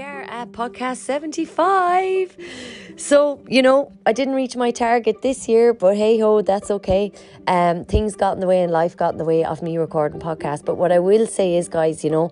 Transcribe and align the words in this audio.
we 0.00 0.06
are 0.06 0.22
at 0.22 0.50
podcast 0.52 0.96
75. 0.96 2.34
So, 2.96 3.44
you 3.46 3.60
know, 3.60 3.92
I 4.06 4.14
didn't 4.14 4.32
reach 4.32 4.56
my 4.56 4.70
target 4.70 5.20
this 5.20 5.46
year, 5.46 5.74
but 5.74 5.94
hey 5.94 6.18
ho, 6.18 6.40
that's 6.40 6.70
okay. 6.70 7.12
Um, 7.46 7.84
things 7.84 8.16
got 8.16 8.32
in 8.32 8.40
the 8.40 8.46
way 8.46 8.62
and 8.62 8.72
life 8.72 8.96
got 8.96 9.12
in 9.12 9.18
the 9.18 9.26
way 9.26 9.44
of 9.44 9.60
me 9.60 9.76
recording 9.76 10.18
podcast. 10.18 10.64
But 10.64 10.76
what 10.76 10.90
I 10.90 11.00
will 11.00 11.26
say 11.26 11.54
is, 11.54 11.68
guys, 11.68 12.02
you 12.02 12.08
know, 12.08 12.30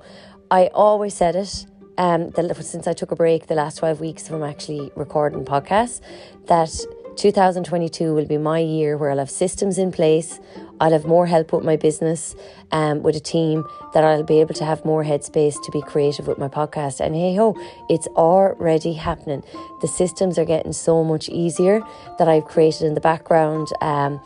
I 0.50 0.70
always 0.72 1.12
said 1.12 1.36
it. 1.36 1.66
Um, 1.98 2.32
since 2.62 2.86
I 2.86 2.94
took 2.94 3.10
a 3.10 3.16
break 3.16 3.48
the 3.48 3.54
last 3.54 3.76
12 3.76 4.00
weeks 4.00 4.26
from 4.26 4.42
actually 4.42 4.90
recording 4.96 5.44
podcasts, 5.44 6.00
that 6.46 6.70
2022 7.16 8.14
will 8.14 8.24
be 8.24 8.38
my 8.38 8.60
year 8.60 8.96
where 8.96 9.10
I'll 9.10 9.18
have 9.18 9.30
systems 9.30 9.76
in 9.76 9.92
place. 9.92 10.40
I'll 10.80 10.92
have 10.92 11.06
more 11.06 11.26
help 11.26 11.52
with 11.52 11.64
my 11.64 11.76
business, 11.76 12.34
um, 12.72 13.02
with 13.02 13.16
a 13.16 13.20
team 13.20 13.64
that 13.94 14.04
I'll 14.04 14.22
be 14.22 14.40
able 14.40 14.54
to 14.54 14.64
have 14.64 14.84
more 14.84 15.04
headspace 15.04 15.56
to 15.64 15.72
be 15.72 15.82
creative 15.82 16.26
with 16.26 16.38
my 16.38 16.48
podcast. 16.48 17.00
And 17.00 17.14
hey 17.14 17.34
ho, 17.34 17.56
it's 17.88 18.06
already 18.08 18.92
happening. 18.92 19.42
The 19.80 19.88
systems 19.88 20.38
are 20.38 20.44
getting 20.44 20.72
so 20.72 21.04
much 21.04 21.28
easier 21.28 21.80
that 22.18 22.28
I've 22.28 22.44
created 22.44 22.82
in 22.82 22.94
the 22.94 23.00
background. 23.00 23.68
Um, 23.80 24.20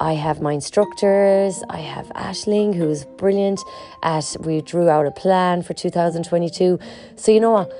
I 0.00 0.14
have 0.14 0.42
my 0.42 0.52
instructors. 0.52 1.62
I 1.70 1.78
have 1.78 2.08
Ashling, 2.08 2.74
who's 2.74 3.04
brilliant. 3.04 3.60
At 4.02 4.36
we 4.40 4.60
drew 4.60 4.88
out 4.88 5.06
a 5.06 5.10
plan 5.12 5.62
for 5.62 5.72
2022. 5.72 6.78
So 7.16 7.32
you 7.32 7.40
know 7.40 7.52
what? 7.52 7.72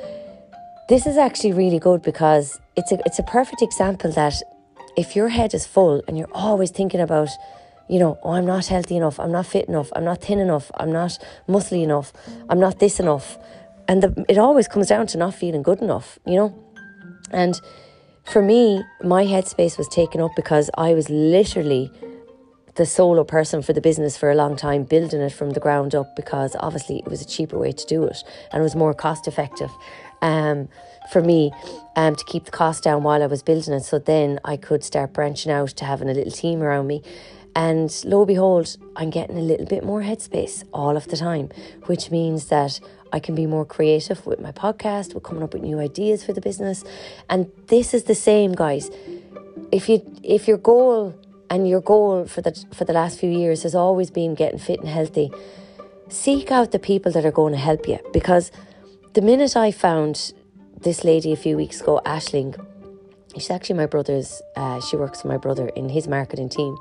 This 0.88 1.06
is 1.06 1.16
actually 1.16 1.52
really 1.52 1.78
good 1.78 2.02
because 2.02 2.60
it's 2.76 2.92
a 2.92 2.98
it's 3.04 3.18
a 3.18 3.24
perfect 3.24 3.62
example 3.62 4.12
that 4.12 4.34
if 4.96 5.16
your 5.16 5.28
head 5.28 5.54
is 5.54 5.66
full 5.66 6.02
and 6.06 6.16
you're 6.16 6.32
always 6.32 6.70
thinking 6.70 7.00
about, 7.00 7.28
you 7.88 7.98
know, 7.98 8.18
oh, 8.22 8.32
I'm 8.32 8.46
not 8.46 8.66
healthy 8.66 8.96
enough, 8.96 9.20
I'm 9.20 9.32
not 9.32 9.46
fit 9.46 9.68
enough, 9.68 9.90
I'm 9.94 10.04
not 10.04 10.22
thin 10.22 10.38
enough, 10.38 10.70
I'm 10.76 10.92
not 10.92 11.18
muscly 11.48 11.82
enough, 11.82 12.12
I'm 12.48 12.60
not 12.60 12.78
this 12.78 12.98
enough. 13.00 13.38
And 13.86 14.02
the, 14.02 14.24
it 14.28 14.38
always 14.38 14.68
comes 14.68 14.88
down 14.88 15.06
to 15.08 15.18
not 15.18 15.34
feeling 15.34 15.62
good 15.62 15.80
enough, 15.82 16.18
you 16.24 16.36
know? 16.36 16.64
And 17.30 17.60
for 18.24 18.40
me, 18.40 18.82
my 19.02 19.24
headspace 19.24 19.76
was 19.76 19.88
taken 19.88 20.20
up 20.20 20.32
because 20.34 20.70
I 20.76 20.94
was 20.94 21.10
literally 21.10 21.90
the 22.76 22.86
solo 22.86 23.22
person 23.22 23.62
for 23.62 23.72
the 23.72 23.80
business 23.80 24.16
for 24.16 24.30
a 24.30 24.34
long 24.34 24.56
time, 24.56 24.84
building 24.84 25.20
it 25.20 25.32
from 25.32 25.50
the 25.50 25.60
ground 25.60 25.94
up 25.94 26.16
because 26.16 26.56
obviously 26.58 26.98
it 26.98 27.06
was 27.06 27.22
a 27.22 27.24
cheaper 27.24 27.58
way 27.58 27.70
to 27.70 27.86
do 27.86 28.04
it 28.04 28.24
and 28.52 28.60
it 28.60 28.64
was 28.64 28.74
more 28.74 28.92
cost 28.92 29.28
effective 29.28 29.70
um, 30.22 30.68
for 31.10 31.20
me 31.20 31.52
um, 31.96 32.16
to 32.16 32.24
keep 32.24 32.44
the 32.46 32.50
cost 32.50 32.82
down 32.82 33.02
while 33.02 33.22
I 33.22 33.26
was 33.26 33.42
building 33.42 33.74
it. 33.74 33.84
So 33.84 33.98
then 33.98 34.40
I 34.44 34.56
could 34.56 34.82
start 34.82 35.12
branching 35.12 35.52
out 35.52 35.68
to 35.68 35.84
having 35.84 36.08
a 36.08 36.14
little 36.14 36.32
team 36.32 36.62
around 36.62 36.86
me. 36.86 37.02
And 37.56 37.94
lo 38.04 38.20
and 38.20 38.26
behold, 38.26 38.76
I'm 38.96 39.10
getting 39.10 39.38
a 39.38 39.42
little 39.42 39.66
bit 39.66 39.84
more 39.84 40.02
headspace 40.02 40.64
all 40.72 40.96
of 40.96 41.06
the 41.08 41.16
time, 41.16 41.50
which 41.86 42.10
means 42.10 42.46
that 42.46 42.80
I 43.12 43.20
can 43.20 43.36
be 43.36 43.46
more 43.46 43.64
creative 43.64 44.26
with 44.26 44.40
my 44.40 44.50
podcast, 44.50 45.14
with 45.14 45.22
coming 45.22 45.42
up 45.44 45.52
with 45.52 45.62
new 45.62 45.78
ideas 45.78 46.24
for 46.24 46.32
the 46.32 46.40
business. 46.40 46.82
And 47.30 47.50
this 47.68 47.94
is 47.94 48.04
the 48.04 48.14
same, 48.14 48.52
guys. 48.54 48.90
If 49.70 49.88
you 49.88 50.02
if 50.22 50.48
your 50.48 50.58
goal 50.58 51.14
and 51.48 51.68
your 51.68 51.80
goal 51.80 52.26
for 52.26 52.40
the 52.40 52.52
for 52.74 52.84
the 52.84 52.92
last 52.92 53.20
few 53.20 53.30
years 53.30 53.62
has 53.62 53.74
always 53.74 54.10
been 54.10 54.34
getting 54.34 54.58
fit 54.58 54.80
and 54.80 54.88
healthy, 54.88 55.30
seek 56.08 56.50
out 56.50 56.72
the 56.72 56.80
people 56.80 57.12
that 57.12 57.24
are 57.24 57.30
going 57.30 57.52
to 57.52 57.58
help 57.58 57.86
you. 57.86 57.98
Because 58.12 58.50
the 59.12 59.22
minute 59.22 59.56
I 59.56 59.70
found 59.70 60.32
this 60.80 61.04
lady 61.04 61.32
a 61.32 61.36
few 61.36 61.56
weeks 61.56 61.80
ago, 61.80 62.00
Ashling, 62.04 62.58
she's 63.34 63.50
actually 63.50 63.76
my 63.76 63.86
brother's. 63.86 64.42
Uh, 64.56 64.80
she 64.80 64.96
works 64.96 65.22
for 65.22 65.28
my 65.28 65.36
brother 65.36 65.68
in 65.68 65.88
his 65.88 66.08
marketing 66.08 66.48
team. 66.48 66.76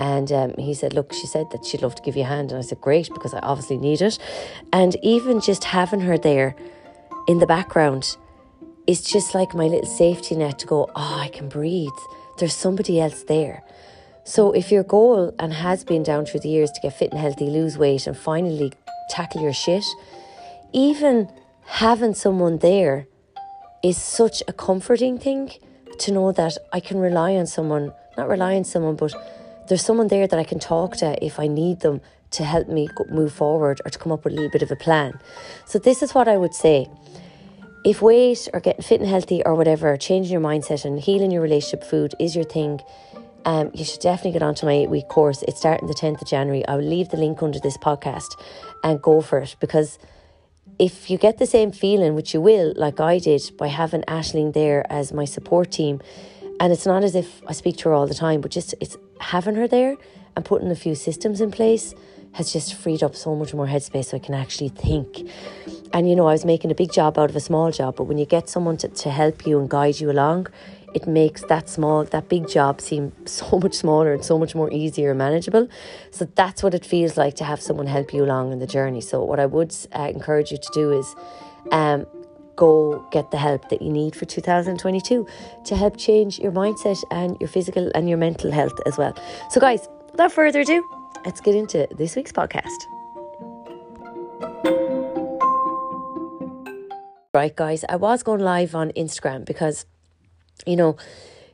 And 0.00 0.32
um, 0.32 0.54
he 0.56 0.72
said, 0.72 0.94
Look, 0.94 1.12
she 1.12 1.26
said 1.26 1.50
that 1.50 1.66
she'd 1.66 1.82
love 1.82 1.94
to 1.96 2.02
give 2.02 2.16
you 2.16 2.22
a 2.22 2.26
hand. 2.26 2.52
And 2.52 2.58
I 2.58 2.62
said, 2.62 2.80
Great, 2.80 3.10
because 3.12 3.34
I 3.34 3.40
obviously 3.40 3.76
need 3.76 4.00
it. 4.00 4.18
And 4.72 4.96
even 5.02 5.42
just 5.42 5.64
having 5.64 6.00
her 6.00 6.16
there 6.16 6.56
in 7.28 7.38
the 7.38 7.46
background 7.46 8.16
is 8.86 9.02
just 9.02 9.34
like 9.34 9.54
my 9.54 9.66
little 9.66 9.86
safety 9.86 10.34
net 10.36 10.58
to 10.60 10.66
go, 10.66 10.90
Oh, 10.96 11.18
I 11.20 11.28
can 11.28 11.50
breathe. 11.50 12.00
There's 12.38 12.54
somebody 12.54 12.98
else 12.98 13.24
there. 13.24 13.62
So 14.24 14.52
if 14.52 14.72
your 14.72 14.84
goal 14.84 15.34
and 15.38 15.52
has 15.52 15.84
been 15.84 16.02
down 16.02 16.24
through 16.24 16.40
the 16.40 16.48
years 16.48 16.70
to 16.70 16.80
get 16.80 16.94
fit 16.94 17.10
and 17.10 17.20
healthy, 17.20 17.50
lose 17.50 17.76
weight, 17.76 18.06
and 18.06 18.16
finally 18.16 18.72
tackle 19.10 19.42
your 19.42 19.52
shit, 19.52 19.84
even 20.72 21.30
having 21.66 22.14
someone 22.14 22.56
there 22.58 23.06
is 23.82 23.98
such 23.98 24.42
a 24.48 24.54
comforting 24.54 25.18
thing 25.18 25.52
to 25.98 26.10
know 26.10 26.32
that 26.32 26.56
I 26.72 26.80
can 26.80 26.98
rely 26.98 27.34
on 27.34 27.46
someone, 27.46 27.92
not 28.16 28.28
rely 28.28 28.56
on 28.56 28.64
someone, 28.64 28.96
but 28.96 29.12
there's 29.70 29.84
someone 29.84 30.08
there 30.08 30.26
that 30.26 30.38
I 30.38 30.44
can 30.44 30.58
talk 30.58 30.96
to 30.98 31.16
if 31.24 31.40
I 31.40 31.46
need 31.46 31.80
them 31.80 32.00
to 32.32 32.44
help 32.44 32.68
me 32.68 32.88
move 33.08 33.32
forward 33.32 33.80
or 33.84 33.90
to 33.90 33.98
come 33.98 34.12
up 34.12 34.24
with 34.24 34.34
a 34.34 34.36
little 34.36 34.50
bit 34.50 34.62
of 34.62 34.70
a 34.70 34.76
plan. 34.76 35.18
So, 35.64 35.78
this 35.78 36.02
is 36.02 36.14
what 36.14 36.28
I 36.28 36.36
would 36.36 36.54
say. 36.54 36.88
If 37.84 38.02
weight 38.02 38.48
or 38.52 38.60
getting 38.60 38.82
fit 38.82 39.00
and 39.00 39.08
healthy 39.08 39.42
or 39.46 39.54
whatever, 39.54 39.96
changing 39.96 40.32
your 40.32 40.42
mindset 40.42 40.84
and 40.84 41.00
healing 41.00 41.30
your 41.30 41.40
relationship 41.40 41.82
food 41.82 42.14
is 42.18 42.36
your 42.36 42.44
thing, 42.44 42.80
um, 43.46 43.70
you 43.72 43.84
should 43.84 44.00
definitely 44.00 44.32
get 44.32 44.42
onto 44.42 44.66
my 44.66 44.72
eight 44.72 44.90
week 44.90 45.08
course. 45.08 45.42
It's 45.48 45.60
starting 45.60 45.88
the 45.88 45.94
10th 45.94 46.20
of 46.20 46.28
January. 46.28 46.66
I 46.66 46.76
will 46.76 46.84
leave 46.84 47.08
the 47.08 47.16
link 47.16 47.42
under 47.42 47.58
this 47.58 47.78
podcast 47.78 48.38
and 48.84 49.00
go 49.00 49.22
for 49.22 49.38
it 49.38 49.56
because 49.60 49.98
if 50.78 51.10
you 51.10 51.16
get 51.16 51.38
the 51.38 51.46
same 51.46 51.72
feeling, 51.72 52.14
which 52.14 52.34
you 52.34 52.40
will, 52.40 52.72
like 52.76 53.00
I 53.00 53.18
did, 53.18 53.50
by 53.56 53.68
having 53.68 54.02
Ashling 54.02 54.52
there 54.52 54.84
as 54.92 55.12
my 55.12 55.24
support 55.24 55.70
team, 55.70 56.00
and 56.58 56.72
it's 56.72 56.86
not 56.86 57.02
as 57.02 57.14
if 57.14 57.42
I 57.46 57.52
speak 57.52 57.78
to 57.78 57.88
her 57.88 57.94
all 57.94 58.06
the 58.06 58.14
time, 58.14 58.40
but 58.40 58.50
just 58.50 58.74
it's 58.80 58.96
having 59.20 59.54
her 59.54 59.68
there 59.68 59.96
and 60.36 60.44
putting 60.44 60.70
a 60.70 60.76
few 60.76 60.94
systems 60.94 61.40
in 61.40 61.50
place 61.50 61.94
has 62.32 62.52
just 62.52 62.74
freed 62.74 63.02
up 63.02 63.16
so 63.16 63.34
much 63.34 63.52
more 63.52 63.66
headspace 63.66 64.06
so 64.06 64.16
I 64.16 64.20
can 64.20 64.34
actually 64.34 64.68
think. 64.68 65.28
And 65.92 66.08
you 66.08 66.14
know, 66.14 66.28
I 66.28 66.32
was 66.32 66.44
making 66.44 66.70
a 66.70 66.74
big 66.74 66.92
job 66.92 67.18
out 67.18 67.30
of 67.30 67.36
a 67.36 67.40
small 67.40 67.72
job, 67.72 67.96
but 67.96 68.04
when 68.04 68.18
you 68.18 68.26
get 68.26 68.48
someone 68.48 68.76
to, 68.78 68.88
to 68.88 69.10
help 69.10 69.46
you 69.46 69.58
and 69.58 69.68
guide 69.68 69.98
you 69.98 70.10
along, 70.10 70.46
it 70.94 71.06
makes 71.06 71.42
that 71.42 71.68
small, 71.68 72.04
that 72.04 72.28
big 72.28 72.48
job 72.48 72.80
seem 72.80 73.12
so 73.24 73.58
much 73.58 73.74
smaller 73.74 74.12
and 74.12 74.24
so 74.24 74.38
much 74.38 74.54
more 74.54 74.72
easier 74.72 75.10
and 75.10 75.18
manageable. 75.18 75.68
So 76.10 76.26
that's 76.34 76.62
what 76.62 76.74
it 76.74 76.84
feels 76.84 77.16
like 77.16 77.34
to 77.36 77.44
have 77.44 77.60
someone 77.60 77.86
help 77.86 78.14
you 78.14 78.24
along 78.24 78.52
in 78.52 78.60
the 78.60 78.66
journey. 78.66 79.00
So 79.00 79.24
what 79.24 79.40
I 79.40 79.46
would 79.46 79.74
uh, 79.92 80.10
encourage 80.14 80.52
you 80.52 80.58
to 80.58 80.70
do 80.72 80.92
is 80.92 81.14
um, 81.72 82.06
go 82.60 83.02
get 83.10 83.30
the 83.30 83.38
help 83.38 83.70
that 83.70 83.80
you 83.80 83.90
need 83.90 84.14
for 84.14 84.26
2022 84.26 85.26
to 85.64 85.76
help 85.76 85.96
change 85.96 86.38
your 86.38 86.52
mindset 86.52 87.02
and 87.10 87.36
your 87.40 87.48
physical 87.48 87.90
and 87.94 88.08
your 88.08 88.18
mental 88.18 88.52
health 88.52 88.78
as 88.86 88.98
well. 88.98 89.16
So 89.48 89.60
guys, 89.60 89.88
without 90.12 90.30
further 90.30 90.60
ado, 90.60 90.84
let's 91.24 91.40
get 91.40 91.54
into 91.54 91.88
this 91.96 92.14
week's 92.16 92.32
podcast. 92.32 92.80
Right, 97.32 97.54
guys, 97.56 97.84
I 97.88 97.96
was 97.96 98.22
going 98.22 98.40
live 98.40 98.74
on 98.74 98.90
Instagram 98.90 99.46
because 99.46 99.86
you 100.66 100.76
know, 100.76 100.96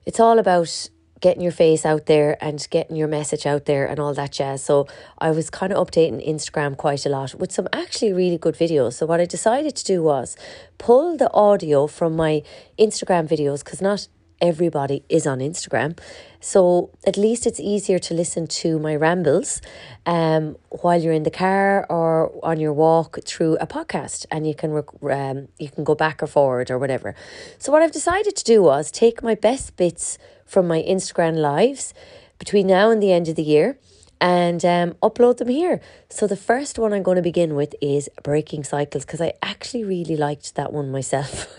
it's 0.04 0.18
all 0.18 0.40
about 0.40 0.90
getting 1.20 1.42
your 1.42 1.52
face 1.52 1.86
out 1.86 2.06
there 2.06 2.36
and 2.44 2.66
getting 2.70 2.96
your 2.96 3.08
message 3.08 3.46
out 3.46 3.64
there 3.64 3.86
and 3.86 3.98
all 3.98 4.14
that 4.14 4.32
jazz. 4.32 4.62
So 4.62 4.86
I 5.18 5.30
was 5.30 5.50
kind 5.50 5.72
of 5.72 5.86
updating 5.86 6.26
Instagram 6.26 6.76
quite 6.76 7.06
a 7.06 7.08
lot 7.08 7.34
with 7.34 7.52
some 7.52 7.68
actually 7.72 8.12
really 8.12 8.38
good 8.38 8.54
videos. 8.54 8.94
So 8.94 9.06
what 9.06 9.20
I 9.20 9.24
decided 9.24 9.76
to 9.76 9.84
do 9.84 10.02
was 10.02 10.36
pull 10.78 11.16
the 11.16 11.32
audio 11.32 11.86
from 11.86 12.16
my 12.16 12.42
Instagram 12.78 13.28
videos 13.28 13.64
because 13.64 13.80
not 13.80 14.08
everybody 14.40 15.02
is 15.08 15.26
on 15.26 15.38
Instagram. 15.38 15.98
So 16.40 16.90
at 17.06 17.16
least 17.16 17.46
it's 17.46 17.58
easier 17.58 17.98
to 18.00 18.14
listen 18.14 18.46
to 18.46 18.78
my 18.78 18.94
rambles 18.94 19.60
um, 20.04 20.56
while 20.68 21.00
you're 21.00 21.12
in 21.12 21.22
the 21.22 21.30
car 21.30 21.86
or 21.88 22.32
on 22.44 22.60
your 22.60 22.72
walk 22.72 23.18
through 23.24 23.56
a 23.56 23.66
podcast, 23.66 24.26
and 24.30 24.46
you 24.46 24.54
can 24.54 24.72
rec- 24.72 25.02
um, 25.02 25.48
you 25.58 25.68
can 25.70 25.84
go 25.84 25.94
back 25.94 26.22
or 26.22 26.26
forward 26.26 26.70
or 26.70 26.78
whatever. 26.78 27.14
So 27.58 27.72
what 27.72 27.82
I've 27.82 27.92
decided 27.92 28.36
to 28.36 28.44
do 28.44 28.62
was 28.62 28.90
take 28.90 29.22
my 29.22 29.34
best 29.34 29.76
bits 29.76 30.18
from 30.46 30.66
my 30.66 30.82
Instagram 30.82 31.36
lives 31.36 31.92
between 32.38 32.66
now 32.66 32.90
and 32.90 33.02
the 33.02 33.12
end 33.12 33.28
of 33.28 33.36
the 33.36 33.42
year 33.42 33.78
and 34.20 34.64
um, 34.64 34.92
upload 35.02 35.36
them 35.38 35.48
here. 35.48 35.80
So 36.08 36.26
the 36.26 36.36
first 36.36 36.78
one 36.78 36.92
I'm 36.92 37.02
going 37.02 37.16
to 37.16 37.22
begin 37.22 37.54
with 37.54 37.74
is 37.82 38.08
breaking 38.22 38.64
cycles 38.64 39.04
because 39.04 39.20
I 39.20 39.34
actually 39.42 39.84
really 39.84 40.16
liked 40.16 40.54
that 40.54 40.72
one 40.72 40.90
myself. 40.90 41.58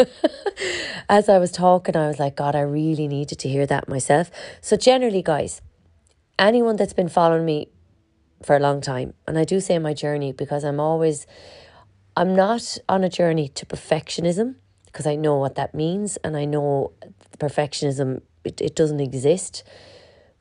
As 1.10 1.30
I 1.30 1.38
was 1.38 1.52
talking, 1.52 1.96
I 1.96 2.08
was 2.08 2.20
like, 2.20 2.36
God, 2.36 2.56
I 2.56 2.62
really 2.62 3.08
needed 3.08 3.40
to 3.40 3.50
hear 3.50 3.66
that 3.68 3.88
myself. 3.88 4.32
So 4.62 4.76
generally, 4.76 5.22
guys, 5.22 5.62
anyone 6.40 6.78
that's 6.78 6.94
been 6.94 7.10
following 7.10 7.46
me 7.46 7.70
for 8.44 8.56
a 8.56 8.60
long 8.60 8.82
time, 8.82 9.14
and 9.28 9.38
I 9.38 9.44
do 9.44 9.60
say 9.60 9.78
my 9.78 9.94
journey 9.94 10.32
because 10.32 10.64
I'm 10.64 10.80
always, 10.80 11.28
I'm 12.16 12.36
not 12.36 12.78
on 12.90 13.04
a 13.04 13.10
journey 13.10 13.50
to 13.50 13.66
perfectionism 13.66 14.56
because 14.86 15.06
I 15.06 15.16
know 15.16 15.36
what 15.36 15.56
that 15.56 15.76
means 15.76 16.18
and 16.18 16.36
I 16.36 16.46
know 16.46 16.94
perfectionism 17.38 18.22
it, 18.48 18.62
it 18.62 18.76
doesn't 18.76 19.00
exist 19.00 19.64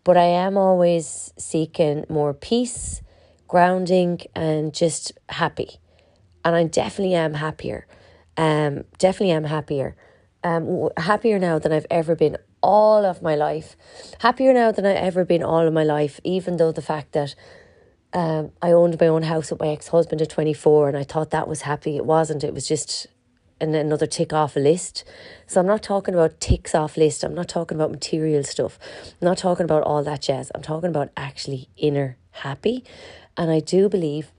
but 0.07 0.17
I 0.17 0.27
am 0.27 0.57
always 0.57 1.33
seeking 1.37 2.05
more 2.09 2.33
peace, 2.33 3.03
grounding, 3.49 4.21
and 4.37 4.73
just 4.73 5.11
happy. 5.29 5.81
And 6.45 6.55
I 6.55 6.63
definitely 6.63 7.17
am 7.17 7.35
happier. 7.35 7.89
Um, 8.37 8.85
definitely 8.99 9.33
am 9.33 9.43
happier. 9.43 9.97
Um, 10.45 10.91
happier 10.97 11.41
now 11.41 11.59
than 11.59 11.73
I've 11.73 11.89
ever 11.91 12.15
been 12.15 12.37
all 12.63 13.05
of 13.05 13.21
my 13.21 13.35
life. 13.35 13.75
Happier 14.21 14.53
now 14.53 14.71
than 14.71 14.87
I've 14.87 14.95
ever 14.95 15.25
been 15.25 15.43
all 15.43 15.67
of 15.67 15.73
my 15.73 15.83
life, 15.83 16.21
even 16.23 16.57
though 16.57 16.71
the 16.71 16.83
fact 16.83 17.11
that 17.15 17.35
um, 18.13 18.53
I 18.63 18.71
owned 18.71 19.01
my 19.01 19.09
own 19.09 19.25
house 19.25 19.51
with 19.51 19.59
my 19.59 19.71
ex 19.71 19.89
husband 19.89 20.23
at 20.23 20.31
24 20.31 20.87
and 20.87 20.97
I 20.97 21.03
thought 21.03 21.33
that 21.33 21.49
was 21.49 21.63
happy. 21.63 21.97
It 21.97 22.07
wasn't. 22.07 22.45
It 22.45 22.55
was 22.55 22.69
just 22.69 23.09
and 23.61 23.75
another 23.75 24.07
tick 24.07 24.33
off 24.33 24.57
a 24.57 24.61
list. 24.61 25.05
So 25.47 25.61
I'm 25.61 25.67
not 25.67 25.83
talking 25.83 26.15
about 26.15 26.41
ticks 26.41 26.75
off 26.75 26.97
list. 26.97 27.25
I'm 27.25 27.35
not 27.35 27.49
talking 27.49 27.77
about 27.77 27.91
material 27.91 28.45
stuff. 28.45 28.79
I'm 29.21 29.27
not 29.27 29.39
talking 29.39 29.65
about 29.65 29.83
all 29.83 30.03
that 30.05 30.23
jazz. 30.23 30.51
I'm 30.55 30.63
talking 30.63 30.91
about 30.91 31.11
actually 31.17 31.69
inner 31.77 32.17
happy. 32.31 32.85
And 33.37 33.51
I 33.51 33.61
do 33.61 33.89
believe 33.89 34.31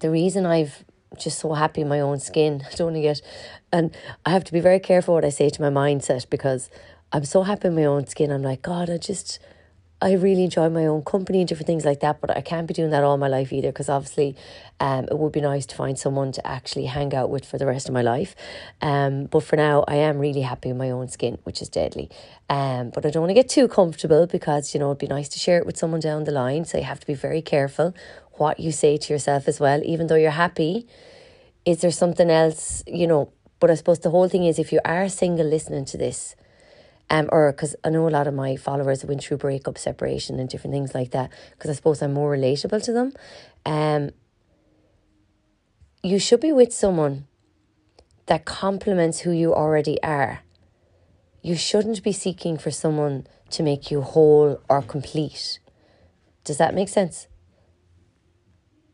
the 0.00 0.10
reason 0.10 0.46
I've 0.46 0.84
just 1.18 1.38
so 1.38 1.52
happy 1.54 1.80
in 1.80 1.88
my 1.88 2.00
own 2.00 2.18
skin, 2.20 2.64
I 2.72 2.74
don't 2.74 2.94
get, 3.00 3.20
and 3.72 3.94
I 4.24 4.30
have 4.30 4.44
to 4.44 4.52
be 4.52 4.60
very 4.60 4.80
careful 4.80 5.14
what 5.14 5.24
I 5.24 5.30
say 5.30 5.50
to 5.50 5.62
my 5.62 5.70
mindset 5.70 6.28
because 6.30 6.70
I'm 7.12 7.24
so 7.24 7.42
happy 7.42 7.68
in 7.68 7.74
my 7.74 7.84
own 7.84 8.06
skin. 8.06 8.30
I'm 8.30 8.42
like, 8.42 8.62
God, 8.62 8.88
I 8.88 8.96
just, 8.96 9.38
I 10.02 10.12
really 10.12 10.44
enjoy 10.44 10.70
my 10.70 10.86
own 10.86 11.02
company 11.02 11.40
and 11.40 11.48
different 11.48 11.66
things 11.66 11.84
like 11.84 12.00
that, 12.00 12.22
but 12.22 12.34
I 12.34 12.40
can't 12.40 12.66
be 12.66 12.72
doing 12.72 12.90
that 12.90 13.04
all 13.04 13.18
my 13.18 13.28
life 13.28 13.52
either 13.52 13.68
because 13.68 13.90
obviously 13.90 14.34
um, 14.80 15.04
it 15.10 15.18
would 15.18 15.32
be 15.32 15.42
nice 15.42 15.66
to 15.66 15.76
find 15.76 15.98
someone 15.98 16.32
to 16.32 16.46
actually 16.46 16.86
hang 16.86 17.14
out 17.14 17.28
with 17.28 17.44
for 17.44 17.58
the 17.58 17.66
rest 17.66 17.86
of 17.86 17.92
my 17.92 18.00
life. 18.00 18.34
Um, 18.80 19.26
but 19.26 19.40
for 19.40 19.56
now, 19.56 19.84
I 19.86 19.96
am 19.96 20.18
really 20.18 20.40
happy 20.40 20.70
in 20.70 20.78
my 20.78 20.90
own 20.90 21.08
skin, 21.08 21.36
which 21.44 21.60
is 21.60 21.68
deadly. 21.68 22.08
Um, 22.48 22.90
but 22.94 23.04
I 23.04 23.10
don't 23.10 23.20
want 23.20 23.30
to 23.30 23.34
get 23.34 23.50
too 23.50 23.68
comfortable 23.68 24.26
because, 24.26 24.72
you 24.72 24.80
know, 24.80 24.86
it'd 24.86 24.98
be 24.98 25.06
nice 25.06 25.28
to 25.30 25.38
share 25.38 25.58
it 25.58 25.66
with 25.66 25.76
someone 25.76 26.00
down 26.00 26.24
the 26.24 26.32
line. 26.32 26.64
So 26.64 26.78
you 26.78 26.84
have 26.84 27.00
to 27.00 27.06
be 27.06 27.14
very 27.14 27.42
careful 27.42 27.94
what 28.34 28.58
you 28.58 28.72
say 28.72 28.96
to 28.96 29.12
yourself 29.12 29.48
as 29.48 29.60
well, 29.60 29.82
even 29.84 30.06
though 30.06 30.14
you're 30.14 30.30
happy. 30.30 30.86
Is 31.66 31.82
there 31.82 31.90
something 31.90 32.30
else, 32.30 32.82
you 32.86 33.06
know? 33.06 33.32
But 33.58 33.70
I 33.70 33.74
suppose 33.74 33.98
the 33.98 34.08
whole 34.08 34.30
thing 34.30 34.44
is 34.44 34.58
if 34.58 34.72
you 34.72 34.80
are 34.86 35.10
single 35.10 35.44
listening 35.44 35.84
to 35.84 35.98
this, 35.98 36.34
um, 37.10 37.28
or 37.32 37.50
because 37.52 37.74
I 37.82 37.90
know 37.90 38.08
a 38.08 38.10
lot 38.10 38.28
of 38.28 38.34
my 38.34 38.54
followers 38.54 39.04
went 39.04 39.22
through 39.22 39.38
breakup, 39.38 39.76
separation, 39.76 40.38
and 40.38 40.48
different 40.48 40.72
things 40.72 40.94
like 40.94 41.10
that. 41.10 41.30
Because 41.50 41.70
I 41.70 41.74
suppose 41.74 42.00
I'm 42.00 42.12
more 42.12 42.34
relatable 42.34 42.82
to 42.84 42.92
them. 42.92 43.12
Um, 43.66 44.10
you 46.02 46.20
should 46.20 46.40
be 46.40 46.52
with 46.52 46.72
someone 46.72 47.26
that 48.26 48.44
complements 48.44 49.20
who 49.20 49.32
you 49.32 49.52
already 49.52 50.00
are. 50.02 50.42
You 51.42 51.56
shouldn't 51.56 52.02
be 52.04 52.12
seeking 52.12 52.56
for 52.56 52.70
someone 52.70 53.26
to 53.50 53.64
make 53.64 53.90
you 53.90 54.02
whole 54.02 54.60
or 54.68 54.80
complete. 54.80 55.58
Does 56.44 56.58
that 56.58 56.74
make 56.74 56.88
sense? 56.88 57.26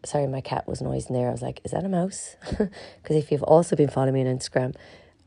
Sorry, 0.07 0.27
my 0.27 0.41
cat 0.41 0.67
was 0.67 0.81
noising 0.81 1.15
there. 1.15 1.29
I 1.29 1.33
was 1.33 1.43
like, 1.43 1.61
is 1.65 1.73
that 1.73 1.85
a 1.85 1.89
mouse? 1.89 2.37
Because 3.03 3.17
if 3.17 3.31
you've 3.31 3.43
also 3.43 3.77
been 3.77 3.89
following 3.89 4.15
me 4.15 4.27
on 4.27 4.39
Instagram, 4.39 4.75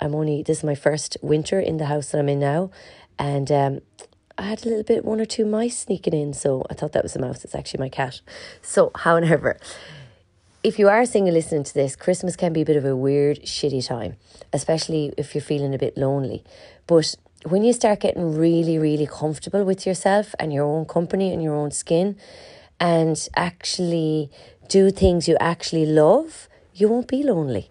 I'm 0.01 0.15
only 0.15 0.43
this 0.43 0.59
is 0.59 0.63
my 0.63 0.75
first 0.75 1.17
winter 1.21 1.59
in 1.59 1.77
the 1.77 1.85
house 1.85 2.11
that 2.11 2.19
I'm 2.19 2.29
in 2.29 2.39
now, 2.39 2.71
and 3.17 3.51
um, 3.51 3.81
I 4.37 4.43
had 4.43 4.65
a 4.65 4.69
little 4.69 4.83
bit 4.83 5.03
one 5.03 5.19
or 5.19 5.25
two 5.25 5.45
mice 5.45 5.77
sneaking 5.79 6.13
in, 6.13 6.33
so 6.33 6.65
I 6.69 6.73
thought 6.73 6.93
that 6.93 7.03
was 7.03 7.15
a 7.15 7.19
mouse. 7.19 7.43
It's 7.43 7.55
actually 7.55 7.81
my 7.81 7.89
cat. 7.89 8.21
So, 8.61 8.91
however, 8.95 9.57
if 10.63 10.79
you 10.79 10.89
are 10.89 11.05
single 11.05 11.33
listening 11.33 11.63
to 11.63 11.73
this, 11.73 11.95
Christmas 11.95 12.35
can 12.35 12.53
be 12.53 12.61
a 12.61 12.65
bit 12.65 12.75
of 12.75 12.85
a 12.85 12.95
weird, 12.95 13.41
shitty 13.43 13.85
time, 13.85 14.15
especially 14.53 15.13
if 15.17 15.35
you're 15.35 15.41
feeling 15.41 15.73
a 15.73 15.77
bit 15.77 15.97
lonely. 15.97 16.43
But 16.87 17.15
when 17.45 17.63
you 17.63 17.73
start 17.73 18.01
getting 18.01 18.37
really, 18.37 18.77
really 18.77 19.07
comfortable 19.07 19.63
with 19.63 19.85
yourself 19.85 20.35
and 20.39 20.51
your 20.51 20.65
own 20.65 20.85
company 20.85 21.33
and 21.33 21.41
your 21.41 21.55
own 21.55 21.71
skin, 21.71 22.17
and 22.79 23.27
actually 23.35 24.29
do 24.67 24.91
things 24.91 25.27
you 25.27 25.35
actually 25.39 25.85
love, 25.85 26.47
you 26.73 26.87
won't 26.87 27.07
be 27.07 27.23
lonely. 27.23 27.69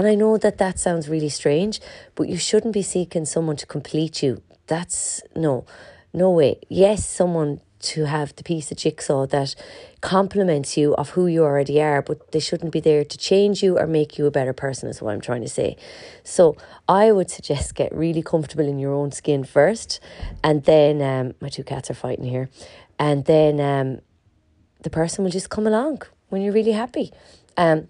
And 0.00 0.08
I 0.08 0.14
know 0.14 0.38
that 0.38 0.56
that 0.56 0.78
sounds 0.78 1.10
really 1.10 1.28
strange, 1.28 1.78
but 2.14 2.26
you 2.26 2.38
shouldn't 2.38 2.72
be 2.72 2.80
seeking 2.80 3.26
someone 3.26 3.56
to 3.56 3.66
complete 3.66 4.22
you. 4.22 4.40
That's 4.66 5.20
no, 5.36 5.66
no 6.14 6.30
way. 6.30 6.58
Yes, 6.70 7.06
someone 7.06 7.60
to 7.80 8.06
have 8.06 8.34
the 8.36 8.42
piece 8.42 8.70
of 8.70 8.78
jigsaw 8.78 9.26
that 9.26 9.54
complements 10.00 10.74
you 10.74 10.94
of 10.94 11.10
who 11.10 11.26
you 11.26 11.44
already 11.44 11.82
are, 11.82 12.00
but 12.00 12.32
they 12.32 12.40
shouldn't 12.40 12.72
be 12.72 12.80
there 12.80 13.04
to 13.04 13.18
change 13.18 13.62
you 13.62 13.78
or 13.78 13.86
make 13.86 14.16
you 14.16 14.24
a 14.24 14.30
better 14.30 14.54
person, 14.54 14.88
is 14.88 15.02
what 15.02 15.12
I'm 15.12 15.20
trying 15.20 15.42
to 15.42 15.50
say. 15.50 15.76
So 16.24 16.56
I 16.88 17.12
would 17.12 17.30
suggest 17.30 17.74
get 17.74 17.94
really 17.94 18.22
comfortable 18.22 18.66
in 18.66 18.78
your 18.78 18.94
own 18.94 19.12
skin 19.12 19.44
first, 19.44 20.00
and 20.42 20.64
then 20.64 21.02
um, 21.02 21.34
my 21.42 21.50
two 21.50 21.62
cats 21.62 21.90
are 21.90 22.00
fighting 22.06 22.24
here, 22.24 22.48
and 22.98 23.26
then 23.26 23.60
um, 23.60 24.00
the 24.80 24.88
person 24.88 25.24
will 25.24 25.30
just 25.30 25.50
come 25.50 25.66
along 25.66 26.00
when 26.30 26.40
you're 26.40 26.54
really 26.54 26.72
happy. 26.72 27.12
Um, 27.58 27.88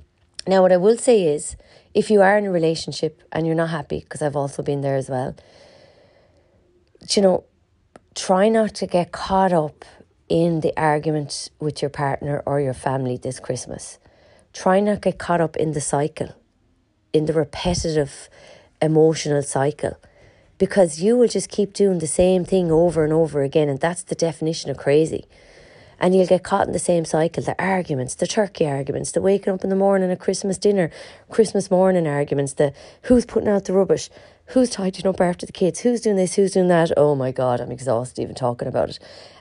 now, 0.48 0.62
what 0.62 0.72
I 0.72 0.76
will 0.76 0.96
say 0.96 1.22
is, 1.22 1.54
if 1.94 2.10
you 2.10 2.22
are 2.22 2.38
in 2.38 2.46
a 2.46 2.50
relationship 2.50 3.22
and 3.32 3.46
you're 3.46 3.56
not 3.56 3.70
happy, 3.70 4.00
because 4.00 4.22
I've 4.22 4.36
also 4.36 4.62
been 4.62 4.80
there 4.80 4.96
as 4.96 5.08
well, 5.08 5.34
you 7.10 7.22
know, 7.22 7.44
try 8.14 8.48
not 8.48 8.74
to 8.76 8.86
get 8.86 9.12
caught 9.12 9.52
up 9.52 9.84
in 10.28 10.60
the 10.60 10.72
argument 10.76 11.50
with 11.58 11.82
your 11.82 11.88
partner 11.88 12.42
or 12.46 12.60
your 12.60 12.74
family 12.74 13.16
this 13.16 13.40
Christmas. 13.40 13.98
Try 14.52 14.80
not 14.80 15.02
get 15.02 15.18
caught 15.18 15.40
up 15.40 15.56
in 15.56 15.72
the 15.72 15.80
cycle, 15.80 16.34
in 17.12 17.26
the 17.26 17.32
repetitive 17.32 18.28
emotional 18.80 19.42
cycle, 19.42 19.96
because 20.58 21.00
you 21.00 21.16
will 21.16 21.28
just 21.28 21.48
keep 21.48 21.72
doing 21.72 21.98
the 21.98 22.06
same 22.06 22.44
thing 22.44 22.70
over 22.70 23.04
and 23.04 23.12
over 23.12 23.42
again, 23.42 23.68
and 23.68 23.80
that's 23.80 24.02
the 24.02 24.14
definition 24.14 24.70
of 24.70 24.76
crazy 24.76 25.26
and 26.00 26.14
you'll 26.14 26.26
get 26.26 26.42
caught 26.42 26.66
in 26.66 26.72
the 26.72 26.78
same 26.78 27.04
cycle 27.04 27.42
the 27.42 27.62
arguments, 27.62 28.14
the 28.14 28.26
turkey 28.26 28.66
arguments, 28.66 29.12
the 29.12 29.20
waking 29.20 29.52
up 29.52 29.62
in 29.62 29.70
the 29.70 29.76
morning 29.76 30.10
at 30.10 30.18
Christmas 30.18 30.58
dinner, 30.58 30.90
Christmas 31.28 31.70
morning 31.70 32.06
arguments, 32.06 32.54
the 32.54 32.72
who's 33.02 33.26
putting 33.26 33.48
out 33.48 33.66
the 33.66 33.72
rubbish, 33.72 34.08
who's 34.46 34.70
tidying 34.70 35.06
up 35.06 35.20
after 35.20 35.46
the 35.46 35.52
kids, 35.52 35.80
who's 35.80 36.00
doing 36.00 36.16
this, 36.16 36.34
who's 36.34 36.52
doing 36.52 36.68
that. 36.68 36.90
Oh 36.96 37.14
my 37.14 37.30
God, 37.30 37.60
I'm 37.60 37.70
exhausted 37.70 38.22
even 38.22 38.34
talking 38.34 38.66
about 38.66 38.90
it. 38.90 38.98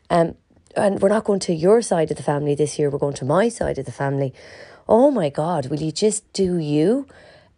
Um, 0.09 0.35
and 0.75 1.01
we're 1.01 1.09
not 1.09 1.23
going 1.23 1.39
to 1.41 1.53
your 1.53 1.81
side 1.81 2.11
of 2.11 2.17
the 2.17 2.23
family 2.23 2.55
this 2.55 2.77
year, 2.77 2.89
we're 2.89 2.99
going 2.99 3.15
to 3.15 3.25
my 3.25 3.49
side 3.49 3.77
of 3.77 3.85
the 3.85 3.91
family. 3.91 4.33
Oh 4.87 5.11
my 5.11 5.29
God, 5.29 5.67
will 5.67 5.81
you 5.81 5.91
just 5.91 6.31
do 6.33 6.57
you? 6.57 7.07